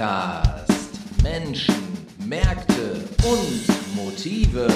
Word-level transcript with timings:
Podcast. 0.00 1.22
Menschen, 1.22 1.74
Märkte 2.24 3.04
und 3.22 3.94
Motive. 3.94 4.66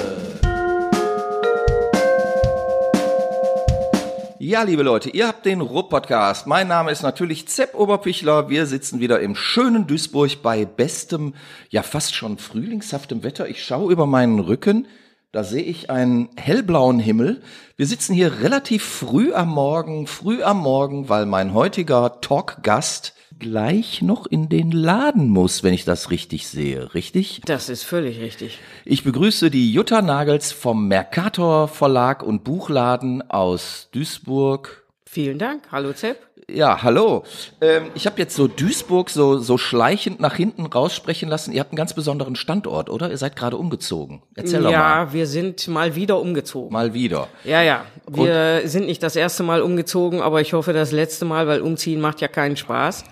Ja, 4.38 4.64
liebe 4.64 4.82
Leute, 4.82 5.08
ihr 5.08 5.26
habt 5.26 5.46
den 5.46 5.62
Rupp-Podcast. 5.62 6.46
Mein 6.46 6.68
Name 6.68 6.90
ist 6.90 7.02
natürlich 7.02 7.48
Zepp 7.48 7.74
Oberpichler. 7.74 8.50
Wir 8.50 8.66
sitzen 8.66 9.00
wieder 9.00 9.20
im 9.20 9.34
schönen 9.34 9.86
Duisburg 9.86 10.42
bei 10.42 10.66
bestem, 10.66 11.32
ja 11.70 11.82
fast 11.82 12.14
schon 12.14 12.36
frühlingshaftem 12.36 13.22
Wetter. 13.22 13.48
Ich 13.48 13.64
schaue 13.64 13.90
über 13.90 14.04
meinen 14.04 14.40
Rücken. 14.40 14.86
Da 15.32 15.42
sehe 15.42 15.62
ich 15.62 15.88
einen 15.88 16.28
hellblauen 16.36 16.98
Himmel. 16.98 17.40
Wir 17.78 17.86
sitzen 17.86 18.12
hier 18.12 18.42
relativ 18.42 18.84
früh 18.84 19.32
am 19.32 19.48
Morgen, 19.48 20.06
früh 20.06 20.42
am 20.42 20.58
Morgen, 20.58 21.08
weil 21.08 21.24
mein 21.24 21.54
heutiger 21.54 22.20
Talkgast 22.20 23.14
gleich 23.38 24.02
noch 24.02 24.26
in 24.26 24.48
den 24.48 24.70
Laden 24.70 25.28
muss, 25.28 25.62
wenn 25.62 25.74
ich 25.74 25.84
das 25.84 26.10
richtig 26.10 26.46
sehe. 26.48 26.94
Richtig? 26.94 27.40
Das 27.44 27.68
ist 27.68 27.82
völlig 27.82 28.20
richtig. 28.20 28.58
Ich 28.84 29.04
begrüße 29.04 29.50
die 29.50 29.72
Jutta 29.72 30.02
Nagels 30.02 30.52
vom 30.52 30.88
Mercator 30.88 31.68
Verlag 31.68 32.22
und 32.22 32.44
Buchladen 32.44 33.28
aus 33.30 33.88
Duisburg. 33.92 34.84
Vielen 35.06 35.38
Dank. 35.38 35.64
Hallo 35.70 35.92
Zepp. 35.92 36.18
Ja, 36.50 36.82
hallo. 36.82 37.24
Ähm, 37.60 37.90
ich 37.94 38.06
habe 38.06 38.18
jetzt 38.18 38.36
so 38.36 38.48
Duisburg 38.48 39.08
so, 39.08 39.38
so 39.38 39.56
schleichend 39.56 40.20
nach 40.20 40.34
hinten 40.36 40.66
raussprechen 40.66 41.28
lassen. 41.28 41.52
Ihr 41.52 41.60
habt 41.60 41.70
einen 41.70 41.76
ganz 41.76 41.94
besonderen 41.94 42.36
Standort, 42.36 42.90
oder? 42.90 43.10
Ihr 43.10 43.16
seid 43.16 43.34
gerade 43.34 43.56
umgezogen. 43.56 44.22
Erzähl 44.34 44.62
doch 44.62 44.70
mal. 44.70 44.72
Ja, 44.72 45.12
wir 45.12 45.26
sind 45.26 45.66
mal 45.68 45.94
wieder 45.94 46.20
umgezogen. 46.20 46.72
Mal 46.72 46.92
wieder. 46.92 47.28
Ja, 47.44 47.62
ja. 47.62 47.86
Wir 48.06 48.62
sind 48.68 48.86
nicht 48.86 49.02
das 49.02 49.16
erste 49.16 49.42
Mal 49.42 49.62
umgezogen, 49.62 50.20
aber 50.20 50.40
ich 50.42 50.52
hoffe 50.52 50.72
das 50.72 50.92
letzte 50.92 51.24
Mal, 51.24 51.46
weil 51.46 51.60
umziehen 51.60 52.00
macht 52.00 52.20
ja 52.20 52.28
keinen 52.28 52.56
Spaß. 52.56 53.04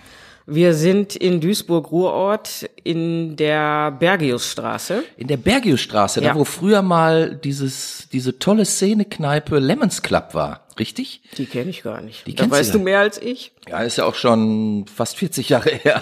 Wir 0.45 0.73
sind 0.73 1.15
in 1.15 1.39
Duisburg-Ruhrort 1.39 2.69
in 2.83 3.35
der 3.37 3.91
Bergiusstraße. 3.91 5.03
In 5.15 5.27
der 5.27 5.37
Bergiusstraße, 5.37 6.21
Ja. 6.21 6.33
da 6.33 6.39
wo 6.39 6.43
früher 6.43 6.81
mal 6.81 7.35
dieses, 7.35 8.09
diese 8.11 8.39
tolle 8.39 8.65
Szenekneipe 8.65 9.57
Lemons 9.59 10.01
Club 10.01 10.33
war. 10.33 10.61
Richtig? 10.77 11.21
Die 11.37 11.45
kenne 11.45 11.69
ich 11.69 11.83
gar 11.83 12.01
nicht. 12.01 12.25
Die 12.27 12.35
da 12.35 12.49
weißt 12.49 12.73
du 12.73 12.79
mehr 12.79 12.99
als 12.99 13.21
ich. 13.21 13.51
Ja, 13.69 13.83
ist 13.83 13.97
ja 13.97 14.05
auch 14.05 14.15
schon 14.15 14.85
fast 14.93 15.17
40 15.17 15.47
Jahre 15.49 15.69
her. 15.83 16.01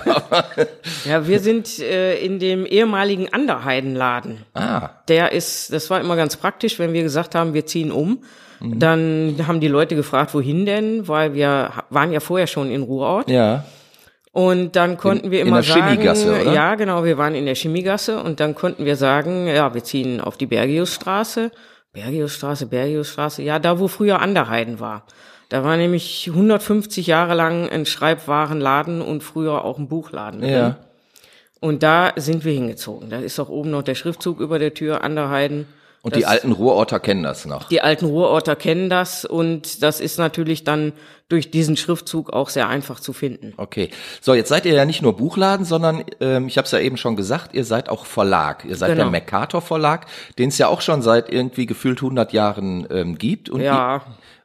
Ja, 1.06 1.28
wir 1.28 1.40
sind 1.40 1.78
äh, 1.80 2.18
in 2.20 2.40
dem 2.40 2.66
ehemaligen 2.66 3.32
Anderheidenladen. 3.32 4.40
ah, 4.56 4.90
Der 5.08 5.34
ist, 5.34 5.72
das 5.74 5.90
war 5.90 6.00
immer 6.02 6.16
ganz 6.16 6.38
praktisch, 6.38 6.80
wenn 6.80 6.94
wir 6.94 7.04
gesagt 7.04 7.36
haben, 7.36 7.54
wir 7.54 7.66
ziehen 7.66 7.92
um. 7.92 8.24
Dann 8.64 9.38
haben 9.48 9.60
die 9.60 9.68
Leute 9.68 9.96
gefragt, 9.96 10.36
wohin 10.36 10.68
denn, 10.68 11.08
weil 11.08 11.34
wir 11.34 11.72
waren 11.90 12.12
ja 12.12 12.20
vorher 12.20 12.46
schon 12.48 12.70
in 12.72 12.82
Ruhrort. 12.84 13.30
ja. 13.30 13.66
Und 14.34 14.78
dann 14.78 14.98
konnten 14.98 15.30
wir 15.30 15.42
in 15.42 15.48
immer 15.48 15.58
der 15.58 15.74
sagen, 15.74 15.88
Chemiegasse, 15.88 16.42
oder? 16.42 16.54
ja, 16.54 16.76
genau, 16.76 17.04
wir 17.04 17.18
waren 17.18 17.36
in 17.36 17.46
der 17.46 17.56
Chemiegasse 17.56 18.22
und 18.22 18.40
dann 18.40 18.56
konnten 18.56 18.86
wir 18.86 18.96
sagen, 18.96 19.48
ja, 19.48 19.74
wir 19.74 19.84
ziehen 19.84 20.22
auf 20.22 20.38
die 20.38 20.46
Bergiusstraße. 20.46 21.52
Bergiusstraße, 21.92 22.68
Bergiusstraße, 22.68 23.42
ja, 23.42 23.60
da 23.60 23.80
wo 23.80 23.90
früher 23.90 24.22
Anderheiden 24.22 24.80
war. 24.80 25.06
Da 25.50 25.66
war 25.66 25.76
nämlich 25.76 26.30
150 26.30 27.08
Jahre 27.08 27.34
lang 27.34 27.70
ein 27.70 27.86
Schreibwarenladen 27.86 29.02
und 29.02 29.22
früher 29.22 29.66
auch 29.66 29.78
ein 29.78 29.90
Buchladen. 29.90 30.40
drin. 30.40 30.50
Ja. 30.50 30.78
Und 31.60 31.84
da 31.84 32.14
sind 32.16 32.46
wir 32.46 32.54
hingezogen. 32.54 33.10
Da 33.10 33.20
ist 33.20 33.38
auch 33.38 33.50
oben 33.50 33.70
noch 33.70 33.84
der 33.84 33.96
Schriftzug 33.96 34.40
über 34.40 34.60
der 34.60 34.74
Tür, 34.74 35.04
Anderheiden. 35.04 35.68
Und 36.04 36.14
Das- 36.16 36.20
die 36.20 36.26
alten 36.26 36.52
Ruhrorter 36.52 37.00
kennen 37.00 37.22
das 37.24 37.46
noch. 37.46 37.70
Die 37.70 37.82
alten 37.82 38.06
Ruhrorter 38.06 38.56
kennen 38.56 38.90
das 38.90 39.24
und 39.26 39.84
das 39.84 40.00
ist 40.00 40.18
natürlich 40.18 40.64
dann 40.64 40.94
durch 41.30 41.52
diesen 41.52 41.78
Schriftzug 41.78 42.34
auch 42.34 42.50
sehr 42.50 42.68
einfach 42.68 43.00
zu 43.00 43.14
finden. 43.14 43.54
Okay. 43.58 43.90
So, 44.20 44.34
jetzt 44.34 44.50
seid 44.50 44.66
ihr 44.66 44.74
ja 44.74 44.84
nicht 44.86 45.02
nur 45.02 45.16
Buchladen, 45.16 45.66
sondern 45.66 46.04
ähm, 46.20 46.48
ich 46.48 46.58
habe 46.58 46.66
es 46.66 46.72
ja 46.72 46.80
eben 46.80 46.98
schon 46.98 47.16
gesagt, 47.16 47.54
ihr 47.54 47.64
seid 47.64 47.88
auch 47.88 48.06
Verlag. 48.06 48.66
Ihr 48.66 48.76
seid 48.76 48.90
Genau. 48.90 49.04
der 49.04 49.12
Mercator 49.12 49.62
Verlag, 49.62 50.08
den 50.40 50.50
es 50.50 50.58
ja 50.58 50.68
auch 50.68 50.82
schon 50.82 51.02
seit 51.02 51.32
irgendwie 51.32 51.68
gefühlt 51.68 52.02
100 52.02 52.34
Jahren 52.34 52.88
ähm, 52.92 53.18
gibt. 53.18 53.50
Und 53.50 53.62
Ja. 53.62 53.98
Ihr, 53.98 54.02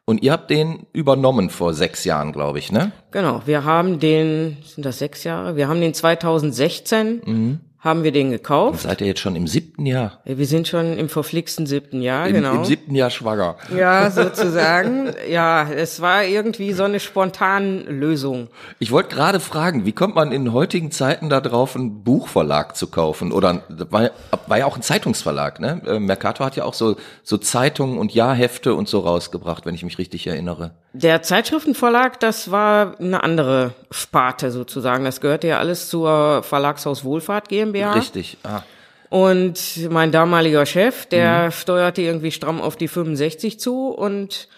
und 0.08 0.22
ihr 0.22 0.30
habt 0.30 0.50
den 0.50 0.86
übernommen 0.92 1.50
vor 1.50 1.74
sechs 1.74 2.04
Jahren, 2.04 2.30
glaube 2.32 2.60
ich, 2.60 2.70
ne? 2.70 2.92
Genau, 3.10 3.42
wir 3.46 3.64
haben 3.64 3.98
den, 3.98 4.58
sind 4.64 4.86
das 4.86 4.98
sechs 5.00 5.24
Jahre? 5.24 5.56
Wir 5.56 5.66
haben 5.66 5.80
den 5.80 5.94
2016, 5.94 7.60
haben 7.86 8.02
wir 8.02 8.10
den 8.10 8.32
gekauft. 8.32 8.80
Seid 8.80 9.00
ihr 9.00 9.06
jetzt 9.06 9.20
schon 9.20 9.36
im 9.36 9.46
siebten 9.46 9.86
Jahr? 9.86 10.20
Wir 10.24 10.46
sind 10.46 10.66
schon 10.66 10.98
im 10.98 11.08
verflixten 11.08 11.66
siebten 11.66 12.02
Jahr, 12.02 12.26
Im, 12.26 12.34
genau. 12.34 12.54
Im 12.56 12.64
siebten 12.64 12.96
Jahr 12.96 13.10
schwanger. 13.10 13.54
ja, 13.74 14.10
sozusagen. 14.10 15.14
ja, 15.30 15.70
es 15.70 16.00
war 16.00 16.24
irgendwie 16.24 16.72
so 16.72 16.82
eine 16.82 16.98
spontane 16.98 17.82
Lösung. 17.82 18.48
Ich 18.80 18.90
wollte 18.90 19.14
gerade 19.14 19.38
fragen, 19.38 19.86
wie 19.86 19.92
kommt 19.92 20.16
man 20.16 20.32
in 20.32 20.52
heutigen 20.52 20.90
Zeiten 20.90 21.30
da 21.30 21.40
drauf, 21.40 21.76
einen 21.76 22.02
Buchverlag 22.02 22.76
zu 22.76 22.88
kaufen? 22.88 23.30
Oder 23.30 23.62
war, 23.68 24.10
war 24.48 24.58
ja 24.58 24.66
auch 24.66 24.74
ein 24.74 24.82
Zeitungsverlag, 24.82 25.60
ne? 25.60 25.80
Äh, 25.86 26.00
Mercator 26.00 26.44
hat 26.44 26.56
ja 26.56 26.64
auch 26.64 26.74
so, 26.74 26.96
so 27.22 27.38
Zeitungen 27.38 27.98
und 27.98 28.12
Jahrhefte 28.12 28.74
und 28.74 28.88
so 28.88 28.98
rausgebracht, 28.98 29.64
wenn 29.64 29.76
ich 29.76 29.84
mich 29.84 29.98
richtig 29.98 30.26
erinnere. 30.26 30.72
Der 30.92 31.22
Zeitschriftenverlag, 31.22 32.18
das 32.18 32.50
war 32.50 32.98
eine 32.98 33.22
andere 33.22 33.74
Sparte 33.92 34.50
sozusagen. 34.50 35.04
Das 35.04 35.20
gehörte 35.20 35.46
ja 35.46 35.58
alles 35.58 35.88
zur 35.88 36.42
Verlagshaus 36.42 37.04
Wohlfahrt 37.04 37.48
GmbH. 37.48 37.75
Richtig. 37.84 38.38
Ah. 38.42 38.62
Und 39.08 39.88
mein 39.90 40.10
damaliger 40.10 40.66
Chef, 40.66 41.06
der 41.06 41.50
steuerte 41.50 42.02
irgendwie 42.02 42.32
stramm 42.32 42.60
auf 42.60 42.76
die 42.76 42.88
65 42.88 43.60
zu 43.60 43.88
und 43.88 44.48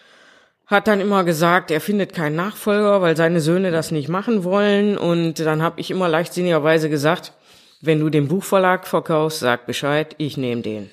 hat 0.67 0.87
dann 0.87 1.01
immer 1.01 1.25
gesagt, 1.25 1.71
er 1.71 1.81
findet 1.81 2.15
keinen 2.15 2.37
Nachfolger, 2.37 3.01
weil 3.01 3.17
seine 3.17 3.41
Söhne 3.41 3.71
das 3.71 3.91
nicht 3.91 4.09
machen 4.09 4.45
wollen. 4.45 4.99
Und 4.99 5.41
dann 5.41 5.62
habe 5.62 5.81
ich 5.81 5.91
immer 5.91 6.09
leichtsinnigerweise 6.09 6.91
gesagt, 6.91 7.33
wenn 7.81 8.01
du 8.01 8.11
den 8.11 8.28
Buchverlag 8.28 8.87
verkaufst, 8.87 9.41
sag 9.41 9.67
Bescheid, 9.67 10.15
ich 10.19 10.37
nehme 10.37 10.62
den. 10.62 10.91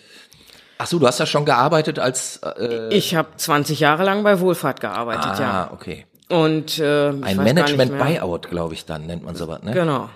Ach 0.77 0.87
so, 0.87 0.99
du 0.99 1.07
hast 1.07 1.19
ja 1.19 1.25
schon 1.25 1.45
gearbeitet 1.45 1.99
als 1.99 2.41
äh, 2.43 2.89
Ich 2.93 3.15
habe 3.15 3.29
20 3.35 3.79
Jahre 3.79 4.03
lang 4.03 4.23
bei 4.23 4.39
Wohlfahrt 4.39 4.81
gearbeitet, 4.81 5.31
ah, 5.35 5.39
ja. 5.39 5.69
okay. 5.73 6.05
Und 6.29 6.79
äh, 6.79 7.09
Ein 7.09 7.37
Management. 7.37 7.97
Buyout, 7.97 8.49
glaube 8.49 8.73
ich, 8.73 8.85
dann 8.85 9.05
nennt 9.05 9.23
man 9.23 9.35
sowas, 9.35 9.61
ne? 9.63 9.71
Genau. 9.71 10.09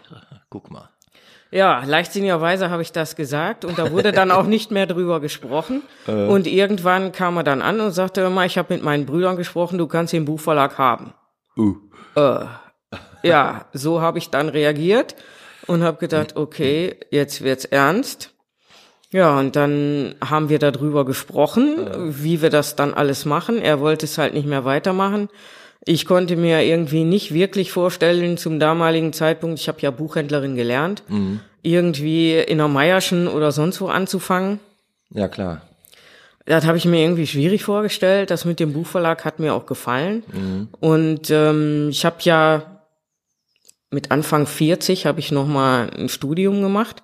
Guck 0.49 0.71
mal. 0.71 0.89
Ja, 1.51 1.83
leichtsinnigerweise 1.83 2.69
habe 2.69 2.83
ich 2.83 2.91
das 2.91 3.15
gesagt 3.15 3.65
und 3.65 3.79
da 3.79 3.91
wurde 3.91 4.11
dann 4.11 4.29
auch 4.29 4.45
nicht 4.45 4.69
mehr 4.69 4.85
drüber 4.85 5.19
gesprochen. 5.19 5.81
Und 6.07 6.45
irgendwann 6.45 7.11
kam 7.11 7.37
er 7.37 7.43
dann 7.43 7.61
an 7.63 7.79
und 7.81 7.91
sagte 7.91 8.21
immer, 8.21 8.45
ich 8.45 8.57
habe 8.57 8.73
mit 8.73 8.83
meinen 8.83 9.05
Brüdern 9.05 9.35
gesprochen, 9.35 9.77
du 9.79 9.87
kannst 9.87 10.13
den 10.13 10.25
Buchverlag 10.25 10.77
haben. 10.77 11.13
Uh. 11.57 11.75
Ja, 13.23 13.65
so 13.73 14.01
habe 14.01 14.17
ich 14.17 14.29
dann 14.29 14.49
reagiert 14.49 15.15
und 15.67 15.83
habe 15.83 15.97
gedacht, 15.97 16.35
okay, 16.35 16.99
jetzt 17.11 17.43
wird's 17.43 17.65
ernst. 17.65 18.33
Ja, 19.11 19.39
und 19.39 19.55
dann 19.55 20.15
haben 20.23 20.49
wir 20.49 20.59
darüber 20.59 21.03
gesprochen, 21.03 22.13
wie 22.23 22.41
wir 22.41 22.51
das 22.51 22.75
dann 22.75 22.93
alles 22.93 23.25
machen. 23.25 23.59
Er 23.59 23.79
wollte 23.79 24.05
es 24.05 24.19
halt 24.19 24.33
nicht 24.33 24.47
mehr 24.47 24.65
weitermachen. 24.65 25.29
Ich 25.85 26.05
konnte 26.05 26.35
mir 26.35 26.61
irgendwie 26.61 27.03
nicht 27.03 27.33
wirklich 27.33 27.71
vorstellen, 27.71 28.37
zum 28.37 28.59
damaligen 28.59 29.13
Zeitpunkt, 29.13 29.59
ich 29.59 29.67
habe 29.67 29.79
ja 29.81 29.91
Buchhändlerin 29.91 30.55
gelernt, 30.55 31.03
irgendwie 31.61 32.33
in 32.35 32.57
der 32.57 32.67
Meierschen 32.67 33.27
oder 33.27 33.51
sonst 33.51 33.79
wo 33.81 33.87
anzufangen. 33.87 34.59
Ja, 35.11 35.27
klar. 35.27 35.61
Das 36.45 36.65
habe 36.65 36.77
ich 36.77 36.85
mir 36.85 37.01
irgendwie 37.01 37.27
schwierig 37.27 37.63
vorgestellt. 37.63 38.31
Das 38.31 38.43
mit 38.45 38.59
dem 38.59 38.73
Buchverlag 38.73 39.23
hat 39.23 39.39
mir 39.39 39.53
auch 39.53 39.65
gefallen. 39.67 40.23
Und 40.79 41.29
ähm, 41.29 41.89
ich 41.91 42.05
habe 42.05 42.17
ja 42.21 42.63
mit 43.91 44.11
Anfang 44.11 44.45
40 44.45 45.05
habe 45.05 45.19
ich 45.19 45.31
noch 45.31 45.47
mal 45.47 45.89
ein 45.97 46.09
Studium 46.09 46.61
gemacht, 46.61 47.01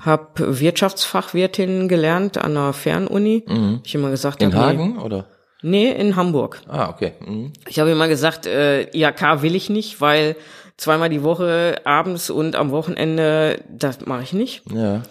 habe 0.00 0.60
Wirtschaftsfachwirtin 0.60 1.88
gelernt 1.88 2.38
an 2.38 2.54
der 2.54 2.72
Fernuni. 2.72 3.44
Ich 3.84 3.94
immer 3.94 4.10
gesagt, 4.10 4.42
In 4.42 4.54
hab, 4.54 4.66
Hagen, 4.66 4.98
oder? 4.98 5.26
Nee, 5.62 5.90
in 5.90 6.14
Hamburg. 6.16 6.60
Ah, 6.68 6.88
okay. 6.88 7.12
Mhm. 7.26 7.52
Ich 7.68 7.78
habe 7.80 7.90
immer 7.90 8.08
gesagt, 8.08 8.46
äh, 8.46 8.82
IHK 8.96 9.42
will 9.42 9.54
ich 9.56 9.70
nicht, 9.70 10.00
weil 10.00 10.36
zweimal 10.76 11.08
die 11.08 11.22
Woche 11.24 11.80
abends 11.84 12.30
und 12.30 12.54
am 12.54 12.70
Wochenende, 12.70 13.60
das 13.68 14.04
mache 14.06 14.22
ich 14.22 14.32
nicht. 14.32 14.62
Ja. 14.72 15.02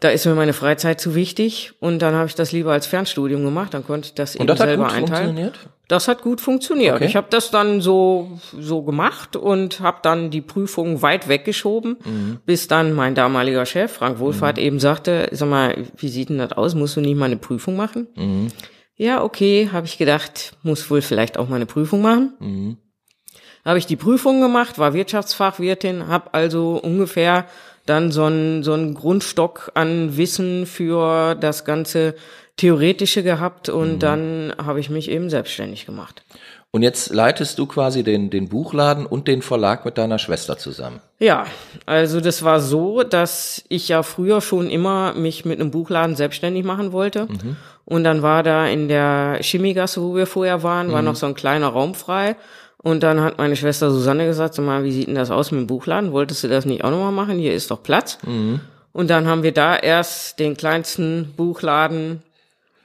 Da 0.00 0.08
ist 0.08 0.26
mir 0.26 0.34
meine 0.34 0.52
Freizeit 0.52 1.00
zu 1.00 1.14
wichtig 1.14 1.74
und 1.78 2.00
dann 2.00 2.14
habe 2.16 2.26
ich 2.26 2.34
das 2.34 2.50
lieber 2.50 2.72
als 2.72 2.88
Fernstudium 2.88 3.44
gemacht, 3.44 3.72
dann 3.72 3.86
konnte 3.86 4.06
ich 4.08 4.14
das 4.14 4.34
Und 4.34 4.40
eben 4.40 4.46
das 4.48 4.58
hat 4.58 4.66
selber 4.66 4.84
gut 4.86 4.92
einteilen. 4.92 5.24
funktioniert? 5.26 5.58
Das 5.86 6.08
hat 6.08 6.22
gut 6.22 6.40
funktioniert. 6.40 6.96
Okay. 6.96 7.04
Ich 7.04 7.14
habe 7.14 7.28
das 7.30 7.52
dann 7.52 7.80
so 7.80 8.40
so 8.58 8.82
gemacht 8.82 9.36
und 9.36 9.78
habe 9.78 9.98
dann 10.02 10.30
die 10.32 10.40
Prüfung 10.40 11.02
weit 11.02 11.28
weggeschoben, 11.28 11.98
Mhm. 12.04 12.38
bis 12.44 12.66
dann 12.66 12.94
mein 12.94 13.14
damaliger 13.14 13.64
Chef 13.64 13.92
Frank 13.92 14.18
Wohlfahrt 14.18 14.58
eben 14.58 14.80
sagte, 14.80 15.28
sag 15.30 15.48
mal, 15.48 15.76
wie 15.96 16.08
sieht 16.08 16.30
denn 16.30 16.38
das 16.38 16.50
aus? 16.52 16.74
Musst 16.74 16.96
du 16.96 17.00
nicht 17.00 17.16
mal 17.16 17.26
eine 17.26 17.36
Prüfung 17.36 17.76
machen? 17.76 18.08
Mhm. 18.16 18.48
Ja, 19.02 19.24
okay, 19.24 19.68
habe 19.72 19.84
ich 19.84 19.98
gedacht, 19.98 20.52
muss 20.62 20.88
wohl 20.88 21.02
vielleicht 21.02 21.36
auch 21.36 21.48
mal 21.48 21.56
eine 21.56 21.66
Prüfung 21.66 22.02
machen. 22.02 22.34
Mhm. 22.38 22.76
Habe 23.64 23.78
ich 23.78 23.86
die 23.86 23.96
Prüfung 23.96 24.40
gemacht, 24.40 24.78
war 24.78 24.94
Wirtschaftsfachwirtin, 24.94 26.06
habe 26.06 26.32
also 26.34 26.80
ungefähr 26.80 27.46
dann 27.84 28.12
so 28.12 28.22
einen 28.26 28.62
so 28.62 28.74
einen 28.74 28.94
Grundstock 28.94 29.72
an 29.74 30.16
Wissen 30.16 30.66
für 30.66 31.34
das 31.34 31.64
ganze 31.64 32.14
Theoretische 32.56 33.24
gehabt 33.24 33.68
und 33.68 33.98
dann 34.04 34.54
habe 34.64 34.78
ich 34.78 34.88
mich 34.88 35.10
eben 35.10 35.30
selbstständig 35.30 35.84
gemacht. 35.84 36.22
Und 36.74 36.82
jetzt 36.82 37.12
leitest 37.12 37.58
du 37.58 37.66
quasi 37.66 38.02
den, 38.02 38.30
den 38.30 38.48
Buchladen 38.48 39.04
und 39.04 39.28
den 39.28 39.42
Verlag 39.42 39.84
mit 39.84 39.98
deiner 39.98 40.18
Schwester 40.18 40.56
zusammen. 40.56 41.00
Ja, 41.18 41.44
also 41.84 42.22
das 42.22 42.44
war 42.44 42.60
so, 42.60 43.02
dass 43.02 43.62
ich 43.68 43.88
ja 43.88 44.02
früher 44.02 44.40
schon 44.40 44.70
immer 44.70 45.12
mich 45.12 45.44
mit 45.44 45.60
einem 45.60 45.70
Buchladen 45.70 46.16
selbstständig 46.16 46.64
machen 46.64 46.92
wollte. 46.92 47.26
Mhm. 47.26 47.56
Und 47.84 48.04
dann 48.04 48.22
war 48.22 48.42
da 48.42 48.66
in 48.66 48.88
der 48.88 49.38
Chemiegasse, 49.42 50.00
wo 50.00 50.14
wir 50.14 50.26
vorher 50.26 50.62
waren, 50.62 50.92
war 50.92 51.02
mhm. 51.02 51.08
noch 51.08 51.16
so 51.16 51.26
ein 51.26 51.34
kleiner 51.34 51.68
Raum 51.68 51.94
frei. 51.94 52.36
Und 52.78 53.02
dann 53.02 53.20
hat 53.20 53.36
meine 53.36 53.54
Schwester 53.54 53.90
Susanne 53.90 54.24
gesagt, 54.24 54.54
sag 54.54 54.64
mal, 54.64 54.82
wie 54.82 54.92
sieht 54.92 55.08
denn 55.08 55.14
das 55.14 55.30
aus 55.30 55.50
mit 55.50 55.60
dem 55.60 55.66
Buchladen? 55.66 56.12
Wolltest 56.12 56.42
du 56.42 56.48
das 56.48 56.64
nicht 56.64 56.84
auch 56.84 56.90
nochmal 56.90 57.12
machen? 57.12 57.38
Hier 57.38 57.52
ist 57.52 57.70
doch 57.70 57.82
Platz. 57.82 58.16
Mhm. 58.26 58.60
Und 58.92 59.10
dann 59.10 59.26
haben 59.26 59.42
wir 59.42 59.52
da 59.52 59.76
erst 59.76 60.38
den 60.38 60.56
kleinsten 60.56 61.34
Buchladen 61.36 62.22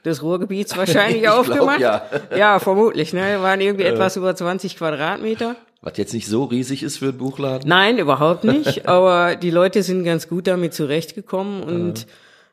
des 0.04 0.22
Ruhrgebiets 0.22 0.76
wahrscheinlich 0.76 1.28
aufgemacht. 1.28 1.78
Glaub, 1.78 2.10
ja. 2.30 2.36
ja, 2.36 2.58
vermutlich. 2.58 3.12
Ne? 3.12 3.38
Waren 3.40 3.60
irgendwie 3.60 3.84
äh. 3.84 3.92
etwas 3.92 4.16
über 4.16 4.34
20 4.34 4.76
Quadratmeter. 4.76 5.56
Was 5.80 5.96
jetzt 5.96 6.12
nicht 6.12 6.26
so 6.26 6.44
riesig 6.44 6.82
ist 6.82 6.98
für 6.98 7.08
ein 7.08 7.18
Buchladen? 7.18 7.68
Nein, 7.68 7.98
überhaupt 7.98 8.44
nicht. 8.44 8.88
aber 8.88 9.36
die 9.36 9.50
Leute 9.50 9.82
sind 9.82 10.04
ganz 10.04 10.28
gut 10.28 10.46
damit 10.46 10.74
zurechtgekommen 10.74 11.62
und 11.62 12.02
äh. 12.02 12.06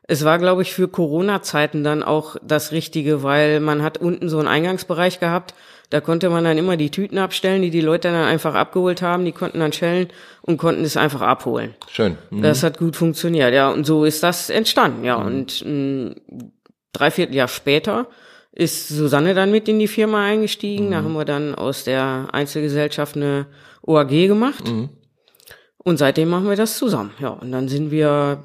es 0.08 0.24
war, 0.24 0.38
glaube 0.38 0.62
ich, 0.62 0.74
für 0.74 0.88
Corona-Zeiten 0.88 1.84
dann 1.84 2.04
auch 2.04 2.36
das 2.44 2.72
Richtige, 2.72 3.24
weil 3.24 3.60
man 3.60 3.82
hat 3.82 3.98
unten 3.98 4.30
so 4.30 4.38
einen 4.38 4.48
Eingangsbereich 4.48 5.20
gehabt. 5.20 5.56
Da 5.90 6.02
konnte 6.02 6.30
man 6.30 6.44
dann 6.44 6.58
immer 6.58 6.78
die 6.78 6.90
Tüten 6.90 7.18
abstellen, 7.18 7.62
die 7.62 7.70
die 7.70 7.82
Leute 7.82 8.10
dann 8.10 8.26
einfach 8.26 8.56
abgeholt 8.56 9.02
haben. 9.02 9.24
Die 9.24 9.32
konnten 9.32 9.60
dann 9.60 9.72
schellen 9.72 10.08
und 10.42 10.58
konnten 10.58 10.84
es 10.84 10.98
einfach 10.98 11.22
abholen. 11.22 11.76
Schön. 11.90 12.18
Mhm. 12.30 12.42
Das 12.42 12.64
hat 12.64 12.78
gut 12.78 12.96
funktioniert, 12.96 13.54
ja. 13.54 13.70
Und 13.70 13.86
so 13.86 14.04
ist 14.04 14.24
das 14.24 14.50
entstanden, 14.50 15.04
ja. 15.04 15.20
Mhm. 15.20 15.26
Und 15.26 15.62
ein 15.62 16.16
Dreivierteljahr 16.98 17.48
später 17.48 18.08
ist 18.52 18.88
Susanne 18.88 19.34
dann 19.34 19.52
mit 19.52 19.68
in 19.68 19.80
die 19.80 19.88
Firma 19.88 20.26
eingestiegen. 20.26 20.88
Mhm. 20.88 20.92
Da 20.92 20.98
haben 20.98 21.14
wir 21.14 21.26
dann 21.26 21.56
aus 21.56 21.84
der 21.84 22.30
Einzelgesellschaft 22.32 23.16
eine 23.16 23.48
OAG 23.82 24.10
gemacht. 24.10 24.68
Mhm. 24.68 24.90
Und 25.78 25.98
seitdem 25.98 26.30
machen 26.30 26.50
wir 26.50 26.56
das 26.56 26.78
zusammen. 26.78 27.12
Ja, 27.20 27.30
und 27.30 27.52
dann 27.52 27.68
sind 27.68 27.92
wir 27.92 28.44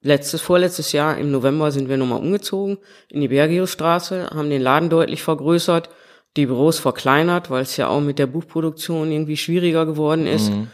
letztes, 0.00 0.40
vorletztes 0.40 0.92
Jahr 0.92 1.18
im 1.18 1.30
November 1.30 1.72
sind 1.72 1.88
wir 1.88 1.96
nochmal 1.96 2.20
umgezogen 2.20 2.78
in 3.08 3.20
die 3.20 3.28
Bergiusstraße, 3.28 4.30
haben 4.32 4.50
den 4.50 4.62
Laden 4.62 4.90
deutlich 4.90 5.22
vergrößert, 5.22 5.88
die 6.36 6.46
Büros 6.46 6.78
verkleinert, 6.78 7.50
weil 7.50 7.62
es 7.62 7.76
ja 7.76 7.88
auch 7.88 8.00
mit 8.00 8.18
der 8.18 8.26
Buchproduktion 8.26 9.10
irgendwie 9.10 9.36
schwieriger 9.36 9.86
geworden 9.86 10.26
ist. 10.26 10.50
Mhm. 10.52 10.68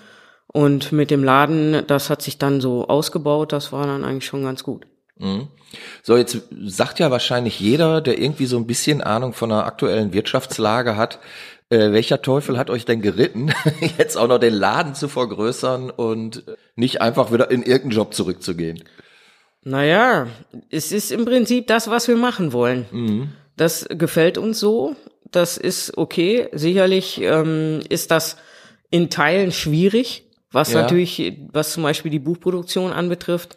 Und 0.46 0.93
mit 0.93 1.10
dem 1.10 1.25
Laden, 1.25 1.84
das 1.87 2.10
hat 2.10 2.22
sich 2.22 2.38
dann 2.38 2.60
so 2.60 2.87
ausgebaut, 2.87 3.52
das 3.52 3.72
war 3.72 3.87
dann 3.87 4.05
eigentlich 4.05 4.26
schon 4.26 4.44
ganz 4.44 4.62
gut. 4.62 4.87
Mhm. 5.16 5.49
So, 6.02 6.16
jetzt 6.16 6.43
sagt 6.66 6.99
ja 6.99 7.11
wahrscheinlich 7.11 7.61
jeder, 7.61 8.00
der 8.00 8.19
irgendwie 8.19 8.46
so 8.46 8.56
ein 8.56 8.66
bisschen 8.66 9.00
Ahnung 9.00 9.32
von 9.32 9.49
der 9.49 9.66
aktuellen 9.66 10.12
Wirtschaftslage 10.12 10.96
hat, 10.96 11.19
äh, 11.70 11.93
welcher 11.93 12.22
Teufel 12.22 12.58
hat 12.58 12.70
euch 12.70 12.84
denn 12.84 13.00
geritten, 13.00 13.52
jetzt 13.99 14.16
auch 14.16 14.28
noch 14.28 14.38
den 14.38 14.55
Laden 14.55 14.94
zu 14.94 15.08
vergrößern 15.08 15.90
und 15.90 16.44
nicht 16.76 17.00
einfach 17.00 17.32
wieder 17.32 17.50
in 17.50 17.62
irgendeinen 17.62 17.99
Job 17.99 18.14
zurückzugehen? 18.14 18.84
Naja, 19.62 20.26
es 20.70 20.93
ist 20.93 21.11
im 21.11 21.25
Prinzip 21.25 21.67
das, 21.67 21.88
was 21.88 22.06
wir 22.06 22.17
machen 22.17 22.52
wollen. 22.52 22.87
Mhm. 22.90 23.28
Das 23.56 23.87
gefällt 23.88 24.37
uns 24.37 24.60
so. 24.60 24.94
Das 25.31 25.56
ist 25.56 25.96
okay. 25.96 26.49
Sicherlich 26.52 27.20
ähm, 27.22 27.81
ist 27.88 28.10
das 28.10 28.37
in 28.90 29.08
Teilen 29.10 29.52
schwierig, 29.52 30.25
was 30.52 30.72
ja. 30.72 30.82
natürlich, 30.82 31.38
was 31.50 31.72
zum 31.72 31.82
Beispiel 31.82 32.10
die 32.10 32.19
Buchproduktion 32.19 32.93
anbetrifft. 32.93 33.56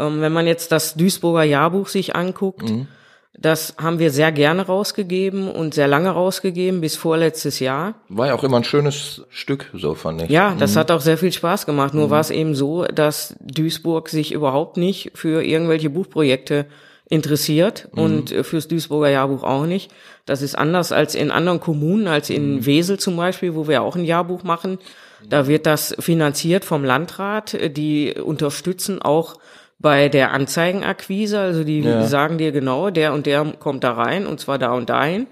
Ähm, 0.00 0.20
wenn 0.20 0.32
man 0.32 0.46
jetzt 0.46 0.72
das 0.72 0.94
Duisburger 0.94 1.42
Jahrbuch 1.42 1.88
sich 1.88 2.16
anguckt, 2.16 2.70
mhm. 2.70 2.88
das 3.36 3.74
haben 3.78 3.98
wir 3.98 4.10
sehr 4.10 4.32
gerne 4.32 4.66
rausgegeben 4.66 5.48
und 5.50 5.74
sehr 5.74 5.88
lange 5.88 6.10
rausgegeben, 6.10 6.80
bis 6.80 6.96
vorletztes 6.96 7.60
Jahr. 7.60 7.94
War 8.08 8.28
ja 8.28 8.34
auch 8.34 8.44
immer 8.44 8.56
ein 8.56 8.64
schönes 8.64 9.22
Stück, 9.28 9.70
so 9.74 9.94
fand 9.94 10.22
ich. 10.22 10.30
Ja, 10.30 10.56
das 10.58 10.74
mhm. 10.74 10.78
hat 10.80 10.90
auch 10.90 11.00
sehr 11.00 11.18
viel 11.18 11.32
Spaß 11.32 11.66
gemacht. 11.66 11.94
Nur 11.94 12.06
mhm. 12.06 12.10
war 12.10 12.20
es 12.20 12.30
eben 12.30 12.54
so, 12.54 12.84
dass 12.84 13.36
Duisburg 13.40 14.08
sich 14.08 14.32
überhaupt 14.32 14.76
nicht 14.76 15.12
für 15.14 15.44
irgendwelche 15.44 15.90
Buchprojekte 15.90 16.66
interessiert 17.08 17.88
mhm. 17.92 18.02
und 18.02 18.30
fürs 18.42 18.68
Duisburger 18.68 19.10
Jahrbuch 19.10 19.42
auch 19.42 19.66
nicht. 19.66 19.90
Das 20.26 20.42
ist 20.42 20.56
anders 20.56 20.92
als 20.92 21.14
in 21.14 21.30
anderen 21.30 21.60
Kommunen, 21.60 22.06
als 22.06 22.30
in 22.30 22.56
mhm. 22.56 22.66
Wesel 22.66 22.98
zum 22.98 23.16
Beispiel, 23.16 23.54
wo 23.54 23.68
wir 23.68 23.82
auch 23.82 23.96
ein 23.96 24.04
Jahrbuch 24.04 24.44
machen. 24.44 24.78
Da 25.28 25.46
wird 25.46 25.66
das 25.66 25.94
finanziert 25.98 26.64
vom 26.64 26.84
Landrat. 26.84 27.56
Die 27.76 28.14
unterstützen 28.14 29.02
auch 29.02 29.36
bei 29.80 30.08
der 30.08 30.32
Anzeigenakquise, 30.32 31.38
also 31.38 31.64
die 31.64 31.80
ja. 31.80 32.06
sagen 32.06 32.38
dir 32.38 32.52
genau, 32.52 32.90
der 32.90 33.14
und 33.14 33.26
der 33.26 33.44
kommt 33.58 33.82
da 33.82 33.92
rein 33.92 34.26
und 34.26 34.38
zwar 34.38 34.58
da 34.58 34.72
und 34.72 34.90
dahin. 34.90 35.26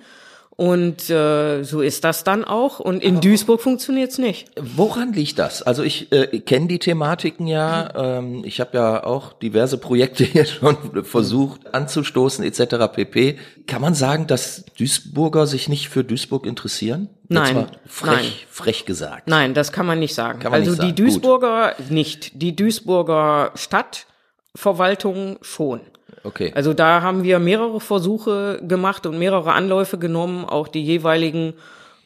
Und 0.61 1.09
äh, 1.09 1.63
so 1.63 1.83
ist 1.83 2.03
das 2.03 2.25
dann 2.25 2.45
auch. 2.45 2.81
Und 2.81 3.01
in 3.01 3.19
Aber 3.19 3.21
Duisburg 3.21 3.61
funktioniert's 3.61 4.19
nicht. 4.19 4.51
Woran 4.61 5.13
liegt 5.13 5.39
das? 5.39 5.63
Also 5.63 5.85
ich 5.85 6.11
äh, 6.11 6.41
kenne 6.41 6.67
die 6.67 6.81
Thematiken 6.81 7.47
ja. 7.47 8.19
Ähm, 8.19 8.43
ich 8.45 8.59
habe 8.59 8.77
ja 8.77 9.05
auch 9.05 9.35
diverse 9.35 9.79
Projekte 9.79 10.25
hier 10.25 10.47
schon 10.47 11.05
versucht 11.05 11.73
anzustoßen 11.73 12.45
etc. 12.45 12.93
pp. 12.93 13.39
Kann 13.69 13.81
man 13.81 13.95
sagen, 13.95 14.27
dass 14.27 14.65
Duisburger 14.77 15.47
sich 15.47 15.69
nicht 15.69 15.91
für 15.91 16.03
Duisburg 16.03 16.45
interessieren? 16.45 17.09
Nein, 17.29 17.67
frech, 17.87 18.11
nein. 18.11 18.25
frech 18.51 18.85
gesagt. 18.85 19.29
Nein, 19.29 19.55
das 19.55 19.71
kann 19.71 19.87
man 19.87 20.01
nicht 20.01 20.17
sagen. 20.17 20.41
Man 20.43 20.53
also 20.55 20.71
nicht 20.73 20.81
sagen. 20.81 20.89
die 20.97 21.03
Duisburger 21.03 21.75
Gut. 21.77 21.91
nicht. 21.93 22.43
Die 22.43 22.57
Duisburger 22.57 23.53
Stadt 23.55 24.07
Verwaltung 24.55 25.39
schon. 25.43 25.81
Okay. 26.25 26.53
Also 26.55 26.75
da 26.75 27.03
haben 27.03 27.23
wir 27.23 27.39
mehrere 27.39 27.81
Versuche 27.81 28.61
gemacht 28.67 29.07
und 29.07 29.19
mehrere 29.19 29.53
Anläufe 29.53 29.99
genommen, 29.99 30.45
auch 30.45 30.69
die 30.69 30.83
jeweiligen 30.83 31.55